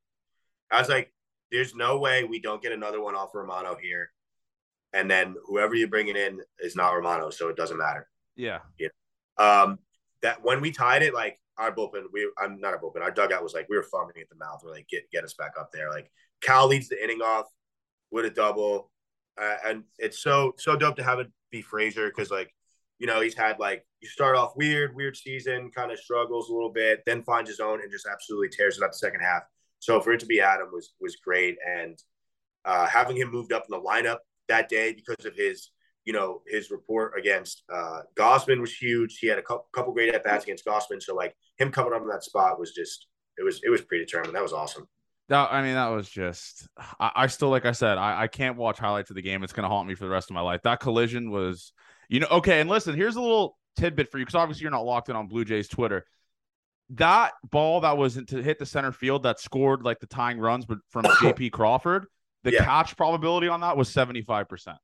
I 0.70 0.80
was 0.80 0.88
like, 0.88 1.12
there's 1.52 1.74
no 1.76 1.98
way 1.98 2.24
we 2.24 2.40
don't 2.40 2.60
get 2.60 2.72
another 2.72 3.00
one 3.00 3.14
off 3.14 3.34
Romano 3.34 3.76
here. 3.80 4.10
And 4.92 5.08
then 5.10 5.36
whoever 5.46 5.74
you're 5.76 5.86
bringing 5.88 6.16
in 6.16 6.40
is 6.58 6.74
not 6.74 6.90
Romano, 6.90 7.30
so 7.30 7.48
it 7.48 7.56
doesn't 7.56 7.76
matter. 7.78 8.08
Yeah, 8.34 8.60
Yeah. 8.78 8.88
Um, 9.38 9.78
that 10.22 10.42
when 10.42 10.60
we 10.60 10.72
tied 10.72 11.02
it, 11.02 11.14
like 11.14 11.38
our 11.58 11.70
bullpen, 11.72 12.04
we 12.12 12.28
I'm 12.38 12.58
not 12.60 12.72
our 12.74 12.80
bullpen, 12.80 13.00
our 13.02 13.10
dugout 13.12 13.42
was 13.42 13.54
like 13.54 13.68
we 13.68 13.76
were 13.76 13.82
foaming 13.84 14.16
at 14.20 14.28
the 14.28 14.34
mouth. 14.36 14.60
We're 14.64 14.72
like, 14.72 14.88
get 14.88 15.08
get 15.10 15.22
us 15.24 15.34
back 15.34 15.52
up 15.58 15.70
there. 15.72 15.90
Like 15.90 16.10
Cal 16.40 16.66
leads 16.66 16.88
the 16.88 17.02
inning 17.02 17.20
off 17.22 17.46
with 18.10 18.24
a 18.24 18.30
double, 18.30 18.90
uh, 19.40 19.56
and 19.66 19.84
it's 19.98 20.20
so 20.22 20.52
so 20.58 20.76
dope 20.76 20.96
to 20.96 21.04
have 21.04 21.18
it 21.18 21.28
be 21.50 21.62
Frazier 21.62 22.08
because 22.08 22.30
like 22.30 22.52
you 22.98 23.06
know 23.06 23.20
he's 23.20 23.34
had 23.34 23.58
like 23.58 23.84
you 24.00 24.08
start 24.08 24.36
off 24.36 24.56
weird, 24.56 24.94
weird 24.94 25.16
season, 25.16 25.70
kind 25.74 25.92
of 25.92 25.98
struggles 25.98 26.48
a 26.48 26.52
little 26.52 26.72
bit, 26.72 27.02
then 27.06 27.22
finds 27.22 27.50
his 27.50 27.60
own 27.60 27.80
and 27.80 27.90
just 27.90 28.06
absolutely 28.10 28.48
tears 28.48 28.78
it 28.78 28.84
up 28.84 28.92
the 28.92 28.98
second 28.98 29.20
half. 29.20 29.42
So 29.78 30.00
for 30.00 30.12
it 30.12 30.20
to 30.20 30.26
be 30.26 30.40
Adam 30.40 30.68
was 30.72 30.94
was 31.00 31.16
great, 31.16 31.56
and 31.66 31.98
uh, 32.64 32.86
having 32.86 33.16
him 33.16 33.30
moved 33.30 33.52
up 33.52 33.64
in 33.70 33.78
the 33.78 33.84
lineup 33.84 34.18
that 34.48 34.68
day 34.68 34.92
because 34.92 35.24
of 35.24 35.34
his 35.34 35.70
you 36.06 36.12
know, 36.12 36.40
his 36.46 36.70
report 36.70 37.18
against 37.18 37.64
uh, 37.70 38.00
Gausman 38.14 38.60
was 38.60 38.72
huge. 38.72 39.18
He 39.18 39.26
had 39.26 39.40
a 39.40 39.42
couple, 39.42 39.66
couple 39.74 39.92
great 39.92 40.14
at 40.14 40.22
bats 40.24 40.44
against 40.44 40.64
Gausman, 40.64 41.02
So 41.02 41.14
like 41.14 41.36
him 41.58 41.72
coming 41.72 41.92
up 41.92 42.00
in 42.00 42.08
that 42.08 42.22
spot 42.22 42.58
was 42.60 42.72
just 42.72 43.08
it 43.36 43.42
was 43.42 43.60
it 43.64 43.70
was 43.70 43.82
predetermined. 43.82 44.34
That 44.34 44.42
was 44.42 44.52
awesome. 44.52 44.86
That 45.28 45.52
I 45.52 45.62
mean 45.62 45.74
that 45.74 45.88
was 45.88 46.08
just. 46.08 46.68
I, 47.00 47.10
I 47.14 47.26
still 47.26 47.48
like 47.48 47.64
I 47.66 47.72
said, 47.72 47.98
I, 47.98 48.22
I 48.22 48.26
can't 48.28 48.56
watch 48.56 48.78
highlights 48.78 49.10
of 49.10 49.16
the 49.16 49.22
game. 49.22 49.42
It's 49.42 49.52
gonna 49.52 49.68
haunt 49.68 49.88
me 49.88 49.94
for 49.94 50.04
the 50.04 50.10
rest 50.10 50.30
of 50.30 50.34
my 50.34 50.40
life. 50.40 50.62
That 50.62 50.80
collision 50.80 51.30
was, 51.30 51.72
you 52.08 52.20
know, 52.20 52.28
okay. 52.30 52.60
And 52.60 52.70
listen, 52.70 52.94
here's 52.94 53.16
a 53.16 53.20
little 53.20 53.56
tidbit 53.76 54.10
for 54.10 54.18
you 54.18 54.24
because 54.24 54.36
obviously 54.36 54.62
you're 54.62 54.70
not 54.70 54.84
locked 54.84 55.08
in 55.08 55.16
on 55.16 55.26
Blue 55.28 55.44
Jays 55.44 55.68
Twitter. 55.68 56.04
That 56.90 57.32
ball 57.50 57.80
that 57.80 57.98
was 57.98 58.14
to 58.28 58.42
hit 58.42 58.58
the 58.60 58.66
center 58.66 58.92
field 58.92 59.24
that 59.24 59.40
scored 59.40 59.82
like 59.82 59.98
the 59.98 60.06
tying 60.06 60.38
runs, 60.38 60.64
but 60.66 60.78
from 60.90 61.02
JP 61.20 61.50
Crawford, 61.50 62.06
the 62.44 62.52
Yeah. 62.52 62.64
catch 62.64 62.96
probability 62.96 63.48
on 63.48 63.60
that 63.62 63.76
was 63.76 63.90
75%. 63.92 64.76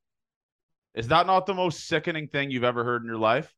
Is 0.95 1.09
that 1.09 1.27
not 1.27 1.47
the 1.47 1.55
most 1.55 1.87
sickening 1.87 2.27
thing 2.27 2.51
you've 2.51 2.65
ever 2.65 2.83
heard 2.85 3.03
in 3.03 3.07
your 3.09 3.19
life? 3.19 3.55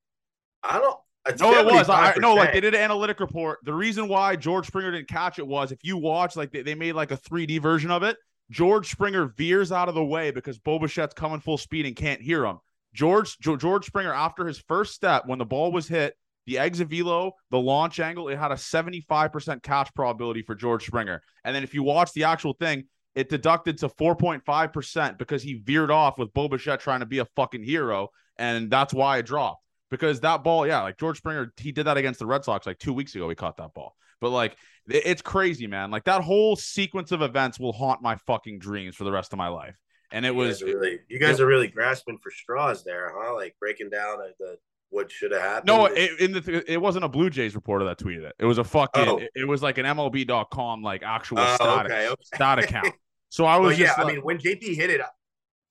I 0.62 0.78
don't. 0.78 0.98
No, 1.40 1.54
it 1.54 1.64
was. 1.64 1.88
I, 1.88 2.14
no, 2.19 2.35
like 2.35 2.52
they 2.52 2.61
did 2.61 2.75
an 2.75 2.81
analytic 2.81 3.19
report. 3.19 3.61
The 3.64 3.73
reason 3.73 4.09
why 4.09 4.37
George 4.37 4.66
Springer 4.66 4.90
didn't 4.90 5.09
catch 5.09 5.38
it 5.38 5.47
was 5.47 5.73
if 5.73 5.78
you 5.83 5.97
watch, 5.97 6.37
like 6.37 6.52
they, 6.52 6.62
they 6.62 6.75
made 6.75 6.93
like 6.93 7.11
a 7.11 7.16
3D 7.16 7.61
version 7.61 7.90
of 7.90 8.02
it. 8.02 8.16
George 8.50 8.90
Springer 8.90 9.26
veers 9.26 9.73
out 9.73 9.88
of 9.88 9.95
the 9.95 10.04
way 10.04 10.31
because 10.31 10.59
Bo 10.59 10.78
Bichette's 10.78 11.14
coming 11.14 11.40
full 11.40 11.57
speed 11.57 11.87
and 11.87 11.97
can't 11.97 12.21
hear 12.21 12.45
him. 12.45 12.59
George 12.93 13.38
George 13.38 13.87
Springer, 13.87 14.12
after 14.12 14.47
his 14.47 14.59
first 14.59 14.93
step, 14.93 15.25
when 15.26 15.38
the 15.38 15.47
ball 15.47 15.73
was 15.73 15.88
hit, 15.88 16.14
the 16.47 16.59
exit 16.59 16.88
velo, 16.88 17.33
the 17.50 17.59
launch 17.59 18.00
angle, 18.00 18.28
it 18.28 18.38
had 18.38 18.52
a 18.52 18.57
75% 18.57 19.62
catch 19.62 19.95
probability 19.95 20.43
for 20.43 20.54
George 20.54 20.87
Springer. 20.87 21.23
And 21.43 21.57
then 21.57 21.64
if 21.64 21.73
you 21.73 21.83
watch 21.83 22.13
the 22.13 22.25
actual 22.25 22.52
thing, 22.52 22.84
it 23.15 23.30
deducted 23.30 23.78
to 23.78 23.89
4.5% 23.89 25.17
because 25.19 25.43
he 25.43 25.54
veered 25.54 25.91
off 25.91 26.19
with 26.19 26.34
Bo 26.34 26.49
Bichette 26.49 26.80
trying 26.80 27.00
to 27.00 27.06
be 27.06 27.21
a 27.21 27.25
fucking 27.37 27.63
hero. 27.63 28.08
And 28.37 28.71
that's 28.71 28.93
why 28.93 29.19
it 29.19 29.26
dropped 29.26 29.63
because 29.90 30.20
that 30.20 30.42
ball, 30.44 30.66
yeah, 30.66 30.82
like 30.82 30.99
George 30.99 31.18
Springer, 31.18 31.52
he 31.56 31.73
did 31.73 31.86
that 31.86 31.97
against 31.97 32.18
the 32.20 32.26
Red 32.26 32.44
Sox 32.44 32.66
like 32.66 32.78
two 32.78 32.92
weeks 32.92 33.14
ago. 33.14 33.28
He 33.28 33.34
caught 33.34 33.56
that 33.58 33.75
ball, 33.75 33.97
but 34.20 34.30
like 34.30 34.56
it's 34.88 35.23
crazy, 35.23 35.66
man. 35.66 35.90
Like 35.90 36.04
that 36.04 36.23
whole 36.23 36.56
sequence 36.56 37.12
of 37.12 37.23
events 37.23 37.58
will 37.58 37.73
haunt 37.73 38.02
my 38.02 38.16
fucking 38.16 38.58
dreams 38.58 38.97
for 38.97 39.04
the 39.04 39.12
rest 39.12 39.32
of 39.32 39.38
my 39.38 39.49
life. 39.49 39.76
And 40.10 40.25
it 40.26 40.32
You 40.32 40.34
was 40.34 40.62
really 40.62 40.99
you 41.08 41.18
guys 41.18 41.40
are 41.40 41.47
really 41.47 41.68
grasping 41.68 42.18
for 42.23 42.30
straws 42.30 42.84
there, 42.84 43.12
huh? 43.14 43.34
Like 43.34 43.56
breaking 43.58 43.90
down 43.90 44.18
the, 44.18 44.32
the 44.38 44.58
what 44.90 45.10
should 45.10 45.32
have 45.32 45.40
happened. 45.42 45.66
no, 45.66 45.86
it, 45.86 46.20
in 46.20 46.32
the 46.32 46.62
it 46.70 46.80
wasn't 46.80 47.04
a 47.04 47.08
Blue 47.08 47.30
Jays 47.30 47.54
reporter 47.54 47.84
that 47.86 47.99
tweeted 47.99 48.23
it. 48.25 48.34
It 48.38 48.44
was 48.44 48.58
a 48.58 48.64
fucking. 48.64 49.08
Oh. 49.08 49.16
It, 49.18 49.30
it 49.34 49.49
was 49.49 49.62
like 49.62 49.78
an 49.78 49.86
MLB.com 49.86 50.82
like 50.82 51.02
actual 51.02 51.38
Oh, 51.40 51.54
stat, 51.56 51.86
okay, 51.86 52.08
okay. 52.08 52.23
stat 52.34 52.58
account. 52.58 52.94
So 53.30 53.44
I 53.47 53.56
Well, 53.56 53.70
was 53.70 53.78
yeah, 53.80 53.86
just 53.86 53.99
I 53.99 54.04
mean, 54.04 54.20
when 54.20 54.38
JP 54.38 54.76
hit 54.76 54.90
it, 54.90 55.00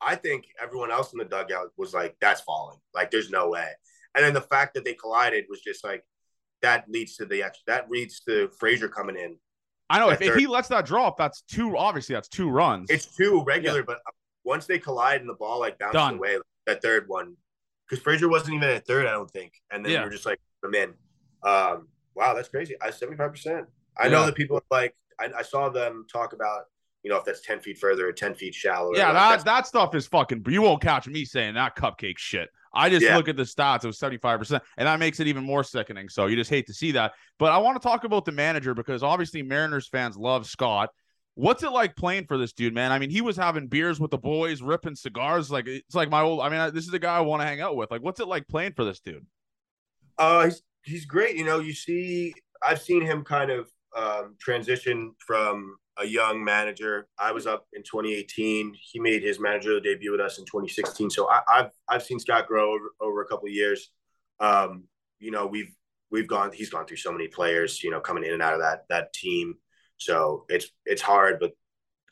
I 0.02 0.16
think 0.16 0.48
everyone 0.62 0.92
else 0.92 1.14
in 1.14 1.20
the 1.20 1.24
dugout 1.24 1.70
was 1.78 1.94
like, 1.94 2.18
"That's 2.20 2.42
falling. 2.42 2.78
Like, 2.94 3.10
there's 3.10 3.30
no 3.30 3.48
way." 3.48 3.70
And 4.16 4.24
then 4.24 4.34
the 4.34 4.42
fact 4.42 4.74
that 4.76 4.86
they 4.86 4.94
collided 4.94 5.46
was 5.50 5.62
just 5.62 5.84
like 5.84 6.04
that 6.62 6.86
leads 6.90 7.16
to 7.18 7.26
the. 7.26 7.44
That 7.68 7.90
leads 7.90 8.22
to 8.22 8.50
Frazier 8.60 8.88
coming 8.88 9.18
in. 9.18 9.38
I 9.90 10.00
know 10.00 10.10
if, 10.10 10.22
if 10.22 10.36
he 10.36 10.48
lets 10.48 10.70
that 10.70 10.86
drop, 10.86 11.18
that's 11.18 11.42
two. 11.42 11.78
Obviously, 11.78 12.16
that's 12.16 12.30
two 12.30 12.50
runs. 12.50 12.90
It's 12.90 13.06
two 13.06 13.44
regular, 13.46 13.84
but 13.84 14.00
once 14.44 14.66
they 14.66 14.80
collide 14.80 15.22
and 15.22 15.30
the 15.30 15.34
ball 15.36 15.60
like 15.60 15.78
bounces 15.80 15.94
Done. 16.00 16.16
away, 16.16 16.38
that 16.66 16.82
third 16.82 17.08
one, 17.08 17.36
because 17.88 18.04
Frazier 18.04 18.30
wasn't 18.30 18.56
even 18.56 18.70
at 18.70 18.86
third, 18.86 19.06
I 19.06 19.12
don't 19.12 19.30
think. 19.30 19.54
And 19.72 19.86
then 19.86 19.94
Yeah. 19.94 20.04
are 20.04 20.10
just 20.10 20.26
like, 20.26 20.40
I'm 20.64 20.74
in. 20.74 20.94
Um, 21.44 21.88
wow, 22.16 22.34
that's 22.34 22.50
crazy. 22.50 22.76
I 22.82 22.90
75%. 22.90 23.66
I 23.98 24.06
Yeah. 24.06 24.10
know 24.12 24.26
that 24.26 24.36
people 24.36 24.58
are 24.58 24.64
like, 24.72 24.96
I, 25.20 25.30
I 25.38 25.42
saw 25.44 25.70
them 25.70 26.06
talk 26.12 26.34
about, 26.34 26.64
you 27.04 27.10
know, 27.12 27.18
if 27.18 27.26
that's 27.26 27.42
10 27.42 27.60
feet 27.60 27.78
further 27.78 28.08
or 28.08 28.14
10 28.14 28.36
feet 28.36 28.56
shallower. 28.56 28.96
Yeah, 28.96 29.12
like, 29.12 29.40
that 29.40 29.46
that 29.46 29.68
stuff 29.68 29.94
is 29.96 30.08
fucking. 30.08 30.44
You 30.48 30.62
won't 30.62 30.82
catch 30.82 31.08
me 31.08 31.26
saying 31.26 31.54
that 31.56 31.76
cupcake 31.76 32.18
shit. 32.18 32.50
I 32.74 32.90
just 32.90 33.06
Yeah. 33.06 33.16
look 33.18 33.28
at 33.28 33.38
the 33.38 33.44
stats. 33.44 33.84
It 33.84 33.88
was 33.88 34.00
seventy 34.00 34.18
five 34.18 34.40
percent, 34.40 34.64
and 34.78 34.88
that 34.88 35.00
makes 35.00 35.20
it 35.20 35.28
even 35.28 35.44
more 35.44 35.64
sickening. 35.64 36.10
So 36.10 36.26
you 36.26 36.36
just 36.36 36.50
hate 36.50 36.68
to 36.68 36.74
see 36.74 36.92
that. 36.94 37.14
But 37.40 37.52
I 37.52 37.58
want 37.60 37.82
to 37.82 37.88
talk 37.88 38.04
about 38.04 38.26
the 38.26 38.32
manager 38.32 38.74
because 38.74 39.04
obviously 39.04 39.42
Mariners 39.44 39.88
fans 39.88 40.18
love 40.18 40.46
Scott. 40.48 40.90
What's 41.36 41.64
it 41.64 41.72
like 41.72 41.96
playing 41.96 42.26
for 42.28 42.38
this 42.38 42.54
dude, 42.54 42.74
man? 42.76 42.92
I 42.92 43.00
mean, 43.00 43.10
he 43.10 43.22
was 43.22 43.36
having 43.36 43.68
beers 43.68 44.00
with 44.00 44.12
the 44.12 44.18
boys, 44.20 44.62
ripping 44.62 44.96
cigars. 44.96 45.50
Like 45.50 45.68
it's 45.68 45.96
like 45.96 46.10
my 46.10 46.22
old. 46.22 46.42
I 46.42 46.50
mean, 46.50 46.60
I- 46.60 46.70
this 46.70 46.86
is 46.86 46.92
the 46.92 47.00
guy 47.00 47.18
I 47.18 47.22
want 47.22 47.42
to 47.42 47.48
hang 47.48 47.62
out 47.62 47.76
with. 47.76 47.90
Like, 47.92 48.02
what's 48.02 48.20
it 48.20 48.28
like 48.28 48.48
playing 48.48 48.74
for 48.74 48.86
this 48.86 49.00
dude? 49.00 49.26
Uh, 50.18 50.46
he's 50.46 50.62
he's 50.84 51.06
great. 51.06 51.36
You 51.36 51.46
know, 51.46 51.60
you 51.60 51.74
see, 51.74 52.34
I've 52.62 52.82
seen 52.82 53.02
him 53.02 53.24
kind 53.24 53.50
of 53.52 53.70
um, 53.96 54.36
transition 54.40 55.14
from 55.26 55.76
a 55.98 56.06
young 56.06 56.44
manager. 56.44 57.08
I 57.20 57.32
was 57.32 57.46
up 57.46 57.66
in 57.74 57.84
2018. 57.84 58.76
He 58.80 59.00
made 59.00 59.22
his 59.22 59.40
managerial 59.40 59.82
debut 59.82 60.12
with 60.12 60.22
us 60.22 60.40
in 60.40 60.46
2016. 60.46 61.10
So 61.10 61.30
I, 61.30 61.42
I've 61.48 61.72
I've 61.88 62.04
seen 62.04 62.20
Scott 62.20 62.48
grow 62.48 62.74
over, 62.74 62.86
over 63.02 63.22
a 63.22 63.28
couple 63.28 63.48
years. 63.50 63.90
Um, 64.40 64.86
you 65.20 65.32
know, 65.32 65.46
we've 65.46 65.72
we've 66.12 66.28
gone. 66.28 66.52
He's 66.54 66.70
gone 66.70 66.86
through 66.86 66.98
so 66.98 67.12
many 67.12 67.28
players. 67.28 67.84
You 67.84 67.92
know, 67.92 68.00
coming 68.00 68.24
in 68.24 68.34
and 68.34 68.42
out 68.42 68.54
of 68.54 68.62
that 68.62 68.86
that 68.90 69.14
team. 69.14 69.56
So 69.98 70.46
it's 70.50 70.68
it's 70.86 71.02
hard, 71.02 71.40
but 71.40 71.52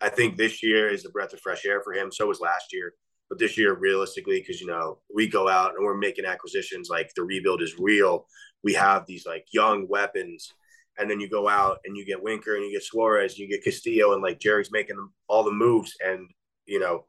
I 0.01 0.09
think 0.09 0.37
this 0.37 0.63
year 0.63 0.89
is 0.89 1.05
a 1.05 1.09
breath 1.09 1.33
of 1.33 1.41
fresh 1.41 1.65
air 1.65 1.81
for 1.81 1.93
him. 1.93 2.11
So 2.11 2.27
was 2.27 2.39
last 2.39 2.73
year. 2.73 2.93
But 3.29 3.39
this 3.39 3.57
year, 3.57 3.75
realistically, 3.75 4.39
because 4.39 4.59
you 4.59 4.67
know 4.67 4.99
we 5.13 5.27
go 5.27 5.47
out 5.47 5.75
and 5.75 5.85
we're 5.85 5.95
making 5.95 6.25
acquisitions, 6.25 6.89
like 6.89 7.11
the 7.15 7.23
rebuild 7.23 7.61
is 7.61 7.79
real. 7.79 8.27
We 8.63 8.73
have 8.73 9.05
these 9.05 9.25
like 9.25 9.45
young 9.53 9.87
weapons, 9.87 10.53
and 10.97 11.09
then 11.09 11.19
you 11.19 11.29
go 11.29 11.47
out 11.47 11.79
and 11.85 11.95
you 11.95 12.05
get 12.05 12.21
Winker 12.21 12.55
and 12.55 12.65
you 12.65 12.71
get 12.71 12.83
Suarez, 12.83 13.33
and 13.33 13.39
you 13.39 13.47
get 13.47 13.63
Castillo, 13.63 14.13
and 14.13 14.21
like 14.21 14.39
Jerry's 14.39 14.71
making 14.71 14.95
them, 14.95 15.13
all 15.27 15.43
the 15.43 15.51
moves. 15.51 15.95
And 16.03 16.29
you 16.65 16.79
know, 16.79 17.05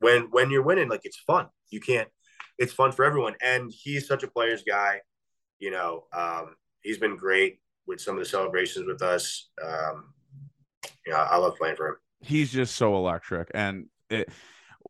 when 0.00 0.28
when 0.30 0.50
you're 0.50 0.62
winning, 0.62 0.88
like 0.88 1.04
it's 1.04 1.18
fun. 1.18 1.46
You 1.70 1.80
can't. 1.80 2.08
It's 2.58 2.72
fun 2.72 2.92
for 2.92 3.04
everyone, 3.04 3.34
and 3.42 3.72
he's 3.72 4.06
such 4.06 4.22
a 4.22 4.28
player's 4.28 4.64
guy. 4.64 5.00
You 5.58 5.70
know, 5.70 6.04
um, 6.12 6.56
he's 6.82 6.98
been 6.98 7.16
great 7.16 7.60
with 7.86 8.00
some 8.00 8.16
of 8.16 8.20
the 8.20 8.28
celebrations 8.28 8.86
with 8.86 9.02
us. 9.02 9.48
Um, 9.64 10.12
you 11.06 11.12
know, 11.12 11.18
I 11.18 11.36
love 11.36 11.56
playing 11.56 11.76
for 11.76 11.88
him. 11.88 11.96
he's 12.20 12.52
just 12.52 12.76
so 12.76 12.94
electric 12.96 13.50
and 13.54 13.86
it, 14.10 14.28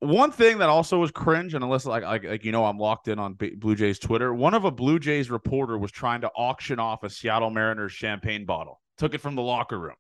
one 0.00 0.30
thing 0.30 0.58
that 0.58 0.68
also 0.68 0.98
was 0.98 1.10
cringe 1.10 1.54
and 1.54 1.64
unless 1.64 1.84
like, 1.84 2.04
like 2.04 2.24
like 2.24 2.44
you 2.44 2.52
know 2.52 2.64
i'm 2.64 2.78
locked 2.78 3.08
in 3.08 3.18
on 3.18 3.34
B- 3.34 3.54
blue 3.56 3.74
jays 3.74 3.98
twitter 3.98 4.32
one 4.32 4.54
of 4.54 4.64
a 4.64 4.70
blue 4.70 4.98
jays 4.98 5.30
reporter 5.30 5.76
was 5.76 5.90
trying 5.90 6.20
to 6.20 6.28
auction 6.36 6.78
off 6.78 7.02
a 7.02 7.10
seattle 7.10 7.50
mariners 7.50 7.92
champagne 7.92 8.44
bottle. 8.44 8.80
Took 8.98 9.14
it 9.14 9.20
from 9.20 9.34
the 9.36 9.42
locker 9.42 9.78
room. 9.78 9.94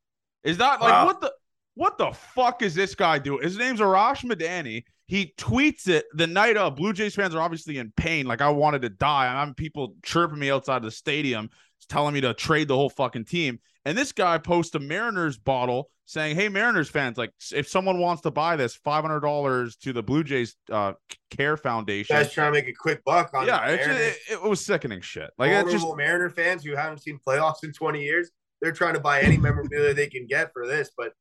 Is 0.44 0.58
that 0.58 0.80
like 0.80 0.92
Wow. 0.92 1.06
what 1.06 1.20
the 1.20 1.32
what 1.74 1.98
the 1.98 2.10
fuck 2.12 2.62
is 2.62 2.74
this 2.74 2.94
guy 2.96 3.18
doing? 3.18 3.42
His 3.42 3.56
name's 3.56 3.80
arash 3.80 4.24
madani. 4.24 4.82
He 5.06 5.32
tweets 5.38 5.86
it 5.88 6.04
the 6.12 6.26
night 6.26 6.56
of. 6.56 6.74
Blue 6.74 6.92
jays 6.92 7.14
fans 7.14 7.34
are 7.34 7.40
obviously 7.40 7.78
in 7.78 7.92
pain. 7.96 8.26
Like 8.26 8.40
i 8.40 8.48
wanted 8.48 8.82
to 8.82 8.88
die. 8.88 9.28
I'm 9.28 9.36
having 9.36 9.54
people 9.54 9.94
chirping 10.02 10.38
me 10.38 10.50
outside 10.50 10.82
the 10.82 10.90
stadium 10.90 11.48
telling 11.88 12.12
me 12.14 12.20
to 12.20 12.34
trade 12.34 12.68
the 12.68 12.74
whole 12.74 12.90
fucking 12.90 13.24
team. 13.24 13.60
And 13.88 13.96
this 13.96 14.12
guy 14.12 14.36
posts 14.36 14.74
a 14.74 14.78
Mariners 14.78 15.38
bottle 15.38 15.90
saying, 16.04 16.36
"Hey, 16.36 16.50
Mariners 16.50 16.90
fans, 16.90 17.16
like 17.16 17.32
if 17.54 17.66
someone 17.66 17.98
wants 17.98 18.20
to 18.20 18.30
buy 18.30 18.54
this, 18.54 18.76
five 18.76 19.02
hundred 19.02 19.20
dollars 19.20 19.76
to 19.76 19.94
the 19.94 20.02
Blue 20.02 20.22
Jays 20.22 20.56
uh, 20.70 20.92
Care 21.30 21.56
Foundation." 21.56 22.14
Guys 22.14 22.30
trying 22.30 22.52
to 22.52 22.60
make 22.60 22.68
a 22.68 22.74
quick 22.74 23.02
buck 23.06 23.30
on 23.32 23.46
yeah, 23.46 23.66
it, 23.66 23.80
Mariners. 23.80 24.16
it, 24.28 24.32
it 24.32 24.42
was 24.42 24.62
sickening 24.62 25.00
shit. 25.00 25.30
Like 25.38 25.52
it 25.52 25.70
just 25.70 25.86
Mariner 25.96 26.28
fans 26.28 26.62
who 26.64 26.76
haven't 26.76 26.98
seen 26.98 27.18
playoffs 27.26 27.64
in 27.64 27.72
20 27.72 28.02
years. 28.02 28.30
They're 28.60 28.72
trying 28.72 28.92
to 28.92 29.00
buy 29.00 29.22
any 29.22 29.38
memorabilia 29.38 29.94
they 29.94 30.08
can 30.08 30.26
get 30.26 30.52
for 30.52 30.66
this, 30.66 30.90
but 30.94 31.14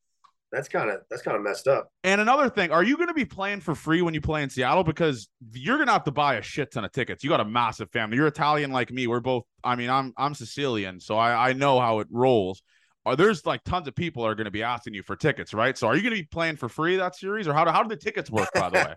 that's 0.50 0.68
kind 0.68 0.90
of 0.90 1.00
that's 1.10 1.22
kind 1.22 1.36
of 1.36 1.42
messed 1.42 1.68
up. 1.68 1.90
And 2.04 2.20
another 2.20 2.48
thing, 2.48 2.70
are 2.70 2.82
you 2.82 2.96
going 2.96 3.08
to 3.08 3.14
be 3.14 3.24
playing 3.24 3.60
for 3.60 3.74
free 3.74 4.02
when 4.02 4.14
you 4.14 4.20
play 4.20 4.42
in 4.42 4.50
Seattle? 4.50 4.84
Because 4.84 5.28
you're 5.52 5.76
going 5.76 5.88
to 5.88 5.92
have 5.92 6.04
to 6.04 6.10
buy 6.12 6.36
a 6.36 6.42
shit 6.42 6.72
ton 6.72 6.84
of 6.84 6.92
tickets. 6.92 7.22
You 7.22 7.30
got 7.30 7.40
a 7.40 7.44
massive 7.44 7.90
family. 7.90 8.16
You're 8.16 8.26
Italian 8.28 8.72
like 8.72 8.90
me. 8.90 9.06
We're 9.06 9.20
both. 9.20 9.44
I 9.62 9.76
mean, 9.76 9.90
I'm 9.90 10.12
I'm 10.16 10.34
Sicilian, 10.34 11.00
so 11.00 11.16
I 11.16 11.50
I 11.50 11.52
know 11.52 11.80
how 11.80 12.00
it 12.00 12.08
rolls. 12.10 12.62
Are 13.06 13.16
there's 13.16 13.44
like 13.46 13.62
tons 13.64 13.88
of 13.88 13.94
people 13.94 14.24
are 14.24 14.34
going 14.34 14.46
to 14.46 14.50
be 14.50 14.62
asking 14.62 14.94
you 14.94 15.02
for 15.02 15.16
tickets, 15.16 15.54
right? 15.54 15.76
So 15.76 15.86
are 15.86 15.96
you 15.96 16.02
going 16.02 16.14
to 16.14 16.22
be 16.22 16.26
playing 16.26 16.56
for 16.56 16.68
free 16.68 16.96
that 16.96 17.16
series, 17.16 17.46
or 17.48 17.54
how 17.54 17.64
do 17.64 17.70
how 17.70 17.82
do 17.82 17.88
the 17.88 17.96
tickets 17.96 18.30
work? 18.30 18.50
By 18.54 18.70
the 18.70 18.78
way, 18.80 18.94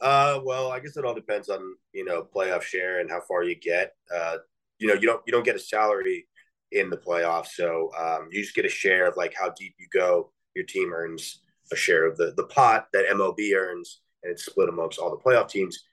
Uh, 0.00 0.40
well, 0.44 0.70
I 0.70 0.80
guess 0.80 0.96
it 0.96 1.04
all 1.04 1.14
depends 1.14 1.48
on 1.48 1.60
you 1.92 2.04
know 2.04 2.22
playoff 2.22 2.62
share 2.62 3.00
and 3.00 3.10
how 3.10 3.20
far 3.26 3.42
you 3.42 3.54
get. 3.56 3.92
Uh, 4.14 4.38
you 4.78 4.88
know, 4.88 4.94
you 4.94 5.06
don't 5.06 5.22
you 5.26 5.32
don't 5.32 5.44
get 5.44 5.56
a 5.56 5.60
salary 5.60 6.28
in 6.72 6.90
the 6.90 6.96
playoffs, 6.96 7.48
so 7.48 7.90
um, 7.98 8.28
you 8.30 8.42
just 8.42 8.54
get 8.54 8.64
a 8.64 8.68
share 8.68 9.06
of 9.08 9.16
like 9.16 9.34
how 9.34 9.50
deep 9.58 9.74
you 9.78 9.86
go. 9.92 10.32
Your 10.58 10.66
team 10.66 10.92
earns 10.92 11.40
a 11.72 11.76
share 11.76 12.04
of 12.04 12.16
the 12.16 12.34
the 12.36 12.44
pot 12.44 12.88
that 12.92 13.06
MLB 13.06 13.54
earns, 13.54 14.00
and 14.24 14.32
it's 14.32 14.44
split 14.44 14.68
amongst 14.68 14.98
all 14.98 15.10
the 15.10 15.16
playoff 15.16 15.48
teams. 15.48 15.84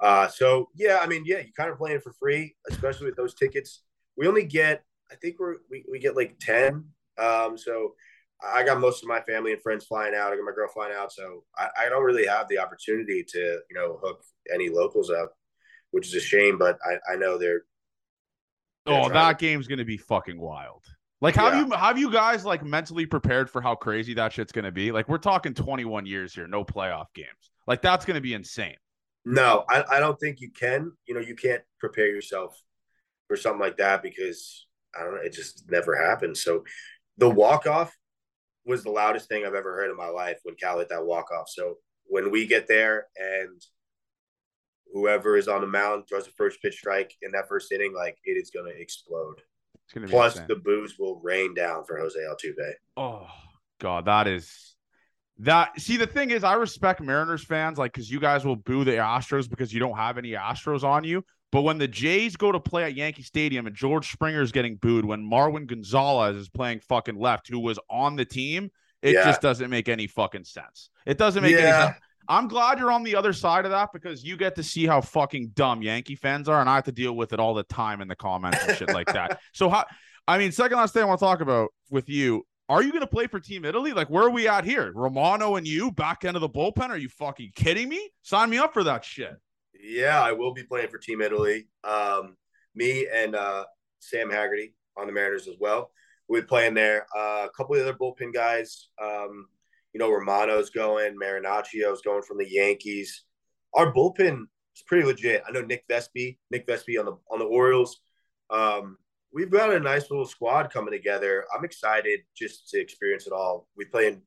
Uh, 0.00 0.28
so 0.28 0.70
yeah, 0.74 0.98
I 1.02 1.06
mean, 1.06 1.24
yeah, 1.26 1.40
you 1.40 1.52
kind 1.54 1.70
of 1.70 1.76
playing 1.76 2.00
for 2.00 2.14
free, 2.14 2.56
especially 2.70 3.06
with 3.06 3.16
those 3.16 3.34
tickets. 3.34 3.82
We 4.16 4.26
only 4.26 4.44
get, 4.44 4.82
I 5.12 5.16
think 5.16 5.38
we're 5.38 5.56
we, 5.70 5.84
we 5.90 5.98
get 5.98 6.16
like 6.16 6.38
ten. 6.40 6.86
Um, 7.18 7.58
so 7.58 7.94
I 8.42 8.64
got 8.64 8.80
most 8.80 9.02
of 9.02 9.08
my 9.10 9.20
family 9.20 9.52
and 9.52 9.60
friends 9.60 9.84
flying 9.84 10.14
out. 10.14 10.32
I 10.32 10.36
got 10.36 10.44
my 10.46 10.52
girl 10.54 10.70
flying 10.72 10.94
out, 10.94 11.12
so 11.12 11.44
I, 11.58 11.68
I 11.84 11.88
don't 11.90 12.02
really 12.02 12.26
have 12.26 12.48
the 12.48 12.60
opportunity 12.60 13.22
to 13.28 13.38
you 13.38 13.76
know 13.76 13.98
hook 14.02 14.22
any 14.52 14.70
locals 14.70 15.10
up, 15.10 15.34
which 15.90 16.06
is 16.06 16.14
a 16.14 16.20
shame. 16.20 16.56
But 16.56 16.78
I, 16.82 17.12
I 17.12 17.16
know 17.16 17.36
they're 17.36 17.64
they're 18.86 18.94
oh, 18.94 19.08
that 19.10 19.38
game's 19.38 19.66
going 19.66 19.78
to 19.78 19.84
be 19.84 19.96
fucking 19.96 20.38
wild. 20.38 20.84
Like, 21.24 21.36
have 21.36 21.54
Yeah. 21.54 21.64
you 21.64 21.70
have 21.70 21.98
you 21.98 22.10
guys 22.12 22.44
like 22.44 22.62
mentally 22.62 23.06
prepared 23.06 23.48
for 23.48 23.62
how 23.62 23.74
crazy 23.74 24.12
that 24.12 24.30
shit's 24.30 24.52
going 24.52 24.66
to 24.66 24.70
be? 24.72 24.92
Like, 24.92 25.08
we're 25.08 25.16
talking 25.16 25.54
21 25.54 26.04
years 26.04 26.34
here, 26.34 26.46
no 26.46 26.66
playoff 26.66 27.06
games. 27.14 27.50
Like, 27.66 27.80
that's 27.80 28.04
going 28.04 28.16
to 28.16 28.20
be 28.20 28.34
insane. 28.34 28.76
No, 29.24 29.64
I, 29.70 29.84
I 29.92 30.00
don't 30.00 30.20
think 30.20 30.42
you 30.42 30.50
can. 30.50 30.92
You 31.06 31.14
know, 31.14 31.20
you 31.22 31.34
can't 31.34 31.62
prepare 31.80 32.08
yourself 32.08 32.60
for 33.26 33.38
something 33.38 33.58
like 33.58 33.78
that 33.78 34.02
because 34.02 34.66
I 34.94 35.02
don't 35.02 35.14
know, 35.14 35.22
it 35.22 35.32
just 35.32 35.64
never 35.70 35.96
happens. 35.96 36.42
So 36.42 36.62
the 37.16 37.30
walk 37.30 37.66
off 37.66 37.96
was 38.66 38.82
the 38.84 38.90
loudest 38.90 39.26
thing 39.26 39.46
I've 39.46 39.54
ever 39.54 39.74
heard 39.74 39.90
in 39.90 39.96
my 39.96 40.10
life 40.10 40.40
when 40.42 40.56
Cal 40.56 40.78
hit 40.78 40.90
that 40.90 41.06
walk 41.06 41.30
off. 41.32 41.48
So 41.48 41.78
when 42.04 42.30
we 42.30 42.46
get 42.46 42.68
there 42.68 43.06
and 43.16 43.62
whoever 44.92 45.38
is 45.38 45.48
on 45.48 45.62
the 45.62 45.66
mound 45.66 46.04
throws 46.06 46.26
the 46.26 46.32
first 46.32 46.60
pitch 46.60 46.76
strike 46.76 47.14
in 47.22 47.30
that 47.32 47.48
first 47.48 47.72
inning, 47.72 47.94
like 47.94 48.18
it 48.24 48.32
is 48.32 48.50
going 48.50 48.70
to 48.70 48.78
explode. 48.78 49.40
It's 49.84 49.92
going 49.92 50.06
to 50.06 50.10
Plus, 50.10 50.38
the 50.48 50.56
booze 50.56 50.98
will 50.98 51.20
rain 51.22 51.54
down 51.54 51.84
for 51.84 51.98
Jose 51.98 52.18
Altuve. 52.18 52.72
Oh 52.96 53.26
god, 53.80 54.06
that 54.06 54.26
is 54.26 54.76
that. 55.38 55.78
See, 55.80 55.96
the 55.96 56.06
thing 56.06 56.30
is, 56.30 56.44
I 56.44 56.54
respect 56.54 57.00
Mariners 57.00 57.44
fans, 57.44 57.78
like 57.78 57.92
because 57.92 58.10
you 58.10 58.20
guys 58.20 58.44
will 58.44 58.56
boo 58.56 58.84
the 58.84 58.92
Astros 58.92 59.48
because 59.48 59.72
you 59.72 59.80
don't 59.80 59.96
have 59.96 60.18
any 60.18 60.30
Astros 60.32 60.84
on 60.84 61.04
you. 61.04 61.24
But 61.52 61.62
when 61.62 61.78
the 61.78 61.86
Jays 61.86 62.34
go 62.36 62.50
to 62.50 62.58
play 62.58 62.82
at 62.84 62.96
Yankee 62.96 63.22
Stadium 63.22 63.66
and 63.66 63.76
George 63.76 64.10
Springer 64.10 64.42
is 64.42 64.50
getting 64.50 64.74
booed, 64.76 65.04
when 65.04 65.22
Marwin 65.22 65.66
Gonzalez 65.66 66.34
is 66.36 66.48
playing 66.48 66.80
fucking 66.80 67.16
left, 67.16 67.48
who 67.48 67.60
was 67.60 67.78
on 67.88 68.16
the 68.16 68.24
team, 68.24 68.70
it 69.02 69.12
Yeah. 69.14 69.24
just 69.24 69.40
doesn't 69.40 69.70
make 69.70 69.88
any 69.88 70.08
fucking 70.08 70.44
sense. 70.44 70.90
It 71.06 71.16
doesn't 71.16 71.42
make 71.42 71.52
any 71.54 71.62
sense. 71.70 71.96
I'm 72.28 72.48
glad 72.48 72.78
you're 72.78 72.92
on 72.92 73.02
the 73.02 73.16
other 73.16 73.32
side 73.32 73.64
of 73.64 73.70
that 73.70 73.90
because 73.92 74.24
you 74.24 74.36
get 74.36 74.56
to 74.56 74.62
see 74.62 74.86
how 74.86 75.00
fucking 75.00 75.48
dumb 75.54 75.82
Yankee 75.82 76.16
fans 76.16 76.48
are, 76.48 76.60
and 76.60 76.68
I 76.68 76.76
have 76.76 76.84
to 76.84 76.92
deal 76.92 77.14
with 77.14 77.32
it 77.32 77.40
all 77.40 77.54
the 77.54 77.62
time 77.64 78.00
in 78.00 78.08
the 78.08 78.16
comments 78.16 78.58
and 78.66 78.76
shit 78.76 78.92
like 78.92 79.12
that. 79.12 79.40
So 79.52 79.68
how? 79.68 79.84
I 80.26 80.38
mean, 80.38 80.52
second 80.52 80.78
last 80.78 80.94
thing 80.94 81.02
I 81.02 81.06
want 81.06 81.20
to 81.20 81.24
talk 81.24 81.40
about 81.40 81.70
with 81.90 82.08
you. 82.08 82.46
Are 82.68 82.82
you 82.82 82.90
going 82.90 83.02
to 83.02 83.06
play 83.06 83.26
for 83.26 83.38
Team 83.38 83.64
Italy? 83.64 83.92
Like, 83.92 84.08
where 84.08 84.24
are 84.24 84.30
we 84.30 84.48
at 84.48 84.64
here? 84.64 84.90
Romano 84.94 85.56
and 85.56 85.66
you 85.66 85.92
back 85.92 86.24
end 86.24 86.34
of 86.34 86.40
the 86.40 86.48
bullpen? 86.48 86.88
Are 86.88 86.96
you 86.96 87.10
fucking 87.10 87.52
kidding 87.54 87.90
me? 87.90 88.10
Sign 88.22 88.48
me 88.48 88.56
up 88.56 88.72
for 88.72 88.82
that 88.84 89.04
shit. 89.04 89.36
Yeah, 89.78 90.22
I 90.22 90.32
will 90.32 90.54
be 90.54 90.62
playing 90.62 90.88
for 90.88 90.96
Team 90.96 91.20
Italy. 91.20 91.68
Um, 91.84 92.36
me 92.74 93.06
and 93.12 93.36
uh, 93.36 93.64
Sam 93.98 94.30
Haggerty 94.30 94.74
on 94.96 95.06
the 95.06 95.12
Mariners 95.12 95.46
as 95.46 95.56
well. 95.60 95.90
We'll 96.26 96.40
be 96.40 96.46
playing 96.46 96.72
there. 96.72 97.06
Uh, 97.14 97.46
a 97.46 97.50
couple 97.54 97.76
of 97.76 97.82
other 97.82 97.92
bullpen 97.92 98.32
guys. 98.32 98.88
Um, 99.02 99.46
you 99.94 100.00
know, 100.00 100.10
Romano's 100.10 100.70
going, 100.70 101.16
Marinaccio's 101.16 102.02
going 102.02 102.22
from 102.22 102.36
the 102.38 102.48
Yankees. 102.50 103.24
Our 103.74 103.92
bullpen 103.94 104.42
is 104.76 104.82
pretty 104.86 105.06
legit. 105.06 105.42
I 105.48 105.52
know 105.52 105.62
Nick 105.62 105.86
Vespi, 105.88 106.38
Nick 106.50 106.66
Vespi 106.66 106.98
on 106.98 107.06
the 107.06 107.16
on 107.30 107.38
the 107.38 107.44
Orioles. 107.46 108.00
Um, 108.50 108.98
we've 109.32 109.50
got 109.50 109.72
a 109.72 109.80
nice 109.80 110.10
little 110.10 110.26
squad 110.26 110.72
coming 110.72 110.92
together. 110.92 111.44
I'm 111.56 111.64
excited 111.64 112.20
just 112.36 112.68
to 112.70 112.80
experience 112.80 113.26
it 113.26 113.32
all. 113.32 113.68
We 113.76 113.84
play 113.86 114.08
in 114.08 114.22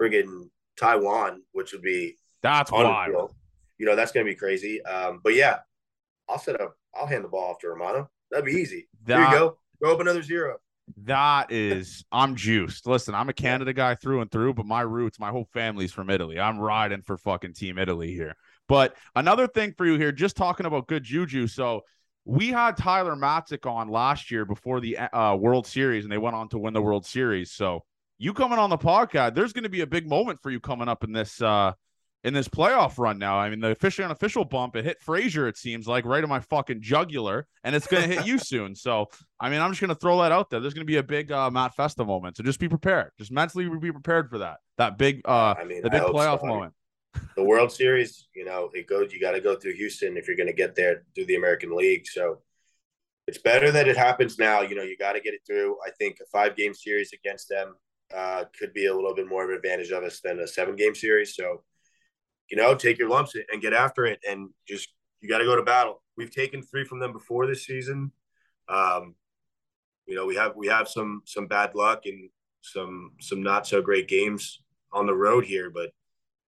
friggin' 0.00 0.48
Taiwan, 0.76 1.42
which 1.52 1.72
would 1.72 1.82
be 1.82 2.16
That's 2.42 2.70
wild. 2.72 3.06
field. 3.10 3.34
You 3.78 3.86
know, 3.86 3.96
that's 3.96 4.12
going 4.12 4.24
to 4.24 4.30
be 4.30 4.36
crazy. 4.36 4.82
Um, 4.84 5.20
but 5.22 5.34
yeah, 5.34 5.58
I'll 6.28 6.38
set 6.38 6.60
up, 6.60 6.76
I'll 6.94 7.06
hand 7.06 7.24
the 7.24 7.28
ball 7.28 7.50
off 7.50 7.58
to 7.60 7.68
Romano. 7.68 8.08
That'd 8.30 8.46
be 8.46 8.52
easy. 8.52 8.88
there 9.04 9.18
That- 9.18 9.32
you 9.32 9.38
go. 9.38 9.58
Go 9.82 9.92
up 9.92 10.00
another 10.00 10.22
zero. 10.22 10.58
That 11.04 11.50
is, 11.50 12.04
I'm 12.12 12.36
juiced. 12.36 12.86
Listen, 12.86 13.14
I'm 13.14 13.28
a 13.28 13.32
Canada 13.32 13.72
guy 13.72 13.94
through 13.94 14.20
and 14.20 14.30
through, 14.30 14.54
but 14.54 14.66
my 14.66 14.82
roots, 14.82 15.18
my 15.18 15.30
whole 15.30 15.48
family's 15.52 15.92
from 15.92 16.10
Italy. 16.10 16.38
I'm 16.38 16.58
riding 16.58 17.02
for 17.02 17.16
fucking 17.16 17.54
Team 17.54 17.78
Italy 17.78 18.12
here. 18.12 18.34
But 18.68 18.94
another 19.14 19.46
thing 19.46 19.74
for 19.76 19.86
you 19.86 19.98
here, 19.98 20.12
just 20.12 20.36
talking 20.36 20.66
about 20.66 20.86
good 20.86 21.02
juju. 21.02 21.46
So 21.46 21.82
we 22.24 22.48
had 22.48 22.76
Tyler 22.76 23.16
Matzek 23.16 23.70
on 23.70 23.88
last 23.88 24.30
year 24.30 24.44
before 24.44 24.80
the 24.80 24.98
uh, 24.98 25.34
World 25.36 25.66
Series, 25.66 26.04
and 26.04 26.12
they 26.12 26.18
went 26.18 26.36
on 26.36 26.48
to 26.50 26.58
win 26.58 26.74
the 26.74 26.82
World 26.82 27.06
Series. 27.06 27.52
So 27.52 27.84
you 28.18 28.32
coming 28.32 28.58
on 28.58 28.70
the 28.70 28.78
podcast, 28.78 29.34
there's 29.34 29.52
going 29.52 29.64
to 29.64 29.70
be 29.70 29.82
a 29.82 29.86
big 29.86 30.08
moment 30.08 30.40
for 30.42 30.50
you 30.50 30.60
coming 30.60 30.88
up 30.88 31.04
in 31.04 31.12
this 31.12 31.42
uh 31.42 31.72
in 32.24 32.34
this 32.34 32.48
playoff 32.48 32.98
run 32.98 33.18
now. 33.18 33.38
I 33.38 33.50
mean, 33.50 33.60
the 33.60 33.70
official 33.70 34.04
unofficial 34.04 34.44
bump, 34.44 34.74
it 34.76 34.84
hit 34.84 35.00
Frazier, 35.00 35.46
it 35.46 35.56
seems 35.56 35.86
like, 35.86 36.04
right 36.04 36.24
in 36.24 36.28
my 36.28 36.40
fucking 36.40 36.80
jugular, 36.80 37.46
and 37.62 37.76
it's 37.76 37.86
gonna 37.86 38.06
hit 38.06 38.26
you 38.26 38.38
soon. 38.38 38.74
So 38.74 39.08
I 39.38 39.50
mean, 39.50 39.60
I'm 39.60 39.70
just 39.70 39.80
gonna 39.80 39.94
throw 39.94 40.20
that 40.22 40.32
out 40.32 40.50
there. 40.50 40.60
There's 40.60 40.74
gonna 40.74 40.84
be 40.84 40.96
a 40.96 41.02
big 41.02 41.30
uh, 41.30 41.50
Matt 41.50 41.76
Festa 41.76 42.04
moment, 42.04 42.36
so 42.36 42.42
just 42.42 42.58
be 42.58 42.68
prepared. 42.68 43.10
Just 43.18 43.30
mentally 43.30 43.68
be 43.68 43.92
prepared 43.92 44.30
for 44.30 44.38
that. 44.38 44.56
That 44.78 44.98
big, 44.98 45.20
uh, 45.24 45.54
I 45.58 45.64
mean, 45.64 45.82
the 45.82 45.90
big 45.90 46.02
playoff 46.02 46.40
so. 46.40 46.46
moment. 46.46 46.74
The 47.36 47.44
World 47.44 47.70
Series, 47.70 48.26
you 48.34 48.44
know, 48.44 48.70
it 48.74 48.88
goes. 48.88 49.12
You 49.12 49.20
got 49.20 49.32
to 49.32 49.40
go 49.40 49.54
through 49.54 49.74
Houston 49.74 50.16
if 50.16 50.26
you're 50.26 50.36
going 50.36 50.48
to 50.48 50.52
get 50.52 50.74
there 50.74 51.04
through 51.14 51.26
the 51.26 51.36
American 51.36 51.76
League. 51.76 52.06
So 52.06 52.38
it's 53.26 53.38
better 53.38 53.70
that 53.70 53.88
it 53.88 53.96
happens 53.96 54.38
now. 54.38 54.62
You 54.62 54.74
know, 54.74 54.82
you 54.82 54.96
got 54.96 55.12
to 55.12 55.20
get 55.20 55.34
it 55.34 55.42
through. 55.46 55.76
I 55.86 55.90
think 55.90 56.18
a 56.20 56.26
five 56.26 56.56
game 56.56 56.74
series 56.74 57.12
against 57.12 57.48
them 57.48 57.74
uh, 58.14 58.44
could 58.58 58.72
be 58.72 58.86
a 58.86 58.94
little 58.94 59.14
bit 59.14 59.28
more 59.28 59.44
of 59.44 59.50
an 59.50 59.56
advantage 59.56 59.90
of 59.90 60.02
us 60.02 60.20
than 60.20 60.40
a 60.40 60.46
seven 60.46 60.76
game 60.76 60.94
series. 60.94 61.34
So, 61.34 61.62
you 62.50 62.56
know, 62.56 62.74
take 62.74 62.98
your 62.98 63.08
lumps 63.08 63.34
and 63.52 63.60
get 63.62 63.72
after 63.72 64.04
it, 64.06 64.20
and 64.28 64.50
just 64.68 64.88
you 65.20 65.28
got 65.28 65.38
to 65.38 65.44
go 65.44 65.56
to 65.56 65.62
battle. 65.62 66.02
We've 66.16 66.30
taken 66.30 66.62
three 66.62 66.84
from 66.84 67.00
them 67.00 67.12
before 67.12 67.46
this 67.46 67.64
season. 67.66 68.12
Um, 68.68 69.14
you 70.06 70.14
know, 70.14 70.26
we 70.26 70.36
have 70.36 70.54
we 70.56 70.66
have 70.68 70.88
some 70.88 71.22
some 71.24 71.46
bad 71.46 71.74
luck 71.74 72.02
and 72.06 72.30
some 72.60 73.12
some 73.20 73.42
not 73.42 73.66
so 73.66 73.80
great 73.82 74.08
games 74.08 74.60
on 74.92 75.06
the 75.06 75.14
road 75.14 75.44
here, 75.44 75.70
but 75.70 75.90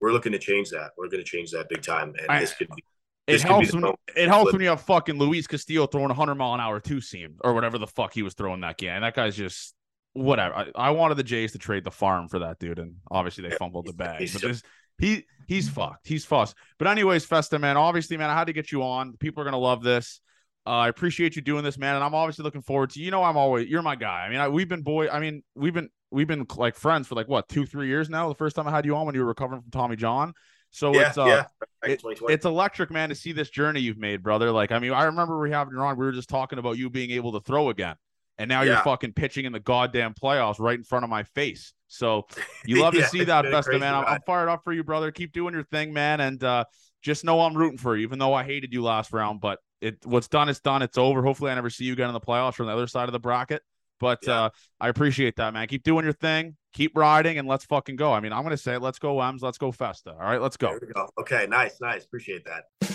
we're 0.01 0.11
looking 0.11 0.33
to 0.33 0.39
change 0.39 0.69
that. 0.71 0.91
We're 0.97 1.07
going 1.09 1.23
to 1.23 1.29
change 1.29 1.51
that 1.51 1.69
big 1.69 1.81
time, 1.81 2.13
and 2.19 2.29
I- 2.29 2.39
this 2.39 2.53
could 2.53 2.69
be. 2.75 2.83
It 3.27 3.31
This 3.31 3.41
be 3.41 3.47
helps 3.49 3.73
when 3.73 3.81
moment. 3.81 3.99
it 4.15 4.27
helps 4.27 4.53
when 4.53 4.61
you 4.61 4.67
have 4.67 4.81
fucking 4.81 5.17
Luis 5.17 5.47
Castillo 5.47 5.87
throwing 5.87 6.11
a 6.11 6.13
hundred 6.13 6.35
mile 6.35 6.53
an 6.53 6.59
hour 6.59 6.79
two 6.79 7.01
seam 7.01 7.37
or 7.43 7.55
whatever 7.55 7.79
the 7.79 7.87
fuck 7.87 8.13
he 8.13 8.21
was 8.21 8.35
throwing 8.35 8.61
that 8.61 8.77
game. 8.77 8.91
And 8.91 9.03
that 9.03 9.15
guy's 9.15 9.35
just 9.35 9.73
whatever. 10.13 10.53
I, 10.53 10.67
I 10.75 10.91
wanted 10.91 11.15
the 11.17 11.23
Jays 11.23 11.53
to 11.53 11.57
trade 11.57 11.85
the 11.85 11.89
farm 11.89 12.27
for 12.27 12.37
that 12.37 12.59
dude, 12.59 12.77
and 12.77 12.97
obviously 13.09 13.49
they 13.49 13.55
fumbled 13.55 13.87
the 13.87 13.93
bag. 13.93 14.29
But 14.31 14.41
this 14.43 14.61
he 14.97 15.25
he's 15.47 15.69
fucked. 15.69 16.07
He's 16.07 16.25
fussed. 16.25 16.55
But 16.79 16.87
anyways, 16.87 17.25
Festa 17.25 17.59
man, 17.59 17.77
obviously 17.77 18.17
man, 18.17 18.29
I 18.29 18.33
had 18.33 18.47
to 18.47 18.53
get 18.53 18.71
you 18.71 18.83
on. 18.83 19.13
People 19.17 19.41
are 19.41 19.45
gonna 19.45 19.57
love 19.57 19.83
this. 19.83 20.21
Uh, 20.67 20.71
I 20.71 20.87
appreciate 20.87 21.35
you 21.35 21.43
doing 21.43 21.63
this, 21.63 21.77
man, 21.77 21.93
and 21.95 22.03
I'm 22.03 22.15
obviously 22.15 22.43
looking 22.43 22.63
forward 22.63 22.89
to. 22.91 22.99
You 22.99 23.11
know, 23.11 23.23
I'm 23.23 23.37
always 23.37 23.67
you're 23.69 23.83
my 23.83 23.95
guy. 23.95 24.25
I 24.25 24.29
mean, 24.29 24.39
I, 24.39 24.47
we've 24.47 24.67
been 24.67 24.81
boy. 24.81 25.07
I 25.09 25.19
mean, 25.19 25.43
we've 25.55 25.73
been 25.73 25.89
we've 26.11 26.27
been 26.27 26.45
like 26.57 26.75
friends 26.75 27.07
for 27.07 27.15
like 27.15 27.27
what 27.27 27.47
two 27.47 27.65
three 27.65 27.87
years 27.87 28.09
now. 28.09 28.27
The 28.29 28.35
first 28.35 28.55
time 28.55 28.67
I 28.67 28.71
had 28.71 28.85
you 28.85 28.95
on 28.95 29.05
when 29.05 29.13
you 29.15 29.21
were 29.21 29.27
recovering 29.27 29.61
from 29.61 29.71
Tommy 29.71 29.95
John. 29.95 30.33
So 30.71 30.93
Yeah, 30.93 31.07
it's 31.09 31.17
uh, 31.17 31.25
yeah. 31.25 31.45
It- 31.93 32.01
it's 32.33 32.45
electric, 32.45 32.89
man, 32.89 33.09
to 33.09 33.15
see 33.15 33.31
this 33.31 33.49
journey 33.51 33.79
you've 33.79 33.99
made, 33.99 34.23
brother. 34.23 34.51
Like, 34.51 34.71
I 34.71 34.79
mean, 34.79 34.91
I 34.91 35.03
remember 35.03 35.39
we 35.39 35.51
having 35.51 35.73
you 35.75 35.79
on. 35.79 35.97
We 35.97 36.05
were 36.05 36.11
just 36.11 36.29
talking 36.29 36.57
about 36.57 36.77
you 36.79 36.89
being 36.89 37.11
able 37.11 37.31
to 37.33 37.39
throw 37.41 37.69
again, 37.69 37.95
and 38.39 38.49
now 38.49 38.63
you're 38.63 38.73
fucking 38.83 39.13
pitching 39.13 39.45
in 39.45 39.51
the 39.53 39.59
goddamn 39.59 40.15
playoffs 40.15 40.59
right 40.59 40.77
in 40.77 40.83
front 40.83 41.03
of 41.03 41.09
my 41.11 41.21
face. 41.23 41.73
So 41.97 42.27
you 42.65 42.81
love 42.81 42.93
Yeah, 42.93 43.01
to 43.03 43.07
see 43.07 43.23
that, 43.23 43.43
been 43.43 43.53
a 43.53 43.79
man. 43.79 43.95
I'm, 43.95 44.05
I'm 44.05 44.21
fired 44.25 44.49
up 44.49 44.63
for 44.63 44.73
you, 44.73 44.83
brother. 44.83 45.11
Keep 45.11 45.33
doing 45.33 45.53
your 45.53 45.63
thing, 45.63 45.93
man, 45.93 46.21
and 46.21 46.43
uh, 46.43 46.65
just 47.01 47.23
know 47.23 47.41
I'm 47.41 47.55
rooting 47.55 47.77
for 47.77 47.95
you, 47.95 48.03
even 48.03 48.19
though 48.19 48.33
I 48.33 48.43
hated 48.43 48.73
you 48.73 48.83
last 48.83 49.13
round. 49.13 49.41
But 49.41 49.59
it 49.81 49.97
what's 50.05 50.27
done 50.27 50.49
is 50.49 50.59
done. 50.59 50.81
It's 50.81 50.97
over. 50.97 51.21
Hopefully, 51.23 51.51
I 51.51 51.55
never 51.55 51.69
see 51.69 51.85
you 51.85 51.93
again 51.93 52.07
in 52.07 52.13
the 52.13 52.19
playoffs 52.21 52.55
from 52.55 52.67
the 52.67 52.73
other 52.73 52.87
side 52.87 53.07
of 53.09 53.13
the 53.13 53.19
bracket. 53.19 53.61
But 53.99 54.19
Yeah. 54.23 54.33
uh, 54.45 54.49
I 54.79 54.89
appreciate 54.89 55.37
that, 55.37 55.53
man. 55.53 55.67
Keep 55.67 55.83
doing 55.83 56.03
your 56.03 56.13
thing. 56.13 56.57
Keep 56.73 56.97
riding, 56.97 57.37
and 57.37 57.47
let's 57.47 57.65
fucking 57.65 57.95
go. 57.95 58.11
I 58.11 58.19
mean, 58.19 58.33
I'm 58.33 58.43
gonna 58.43 58.57
say, 58.57 58.75
it. 58.75 58.81
let's 58.81 58.99
go, 58.99 59.21
Ems. 59.21 59.41
Let's 59.41 59.57
go, 59.57 59.71
Festa. 59.71 60.11
All 60.11 60.19
right, 60.19 60.41
let's 60.41 60.57
go. 60.57 60.77
Go. 60.93 61.09
Okay, 61.19 61.47
nice, 61.49 61.79
nice. 61.79 62.03
Appreciate 62.03 62.45
that. 62.45 62.94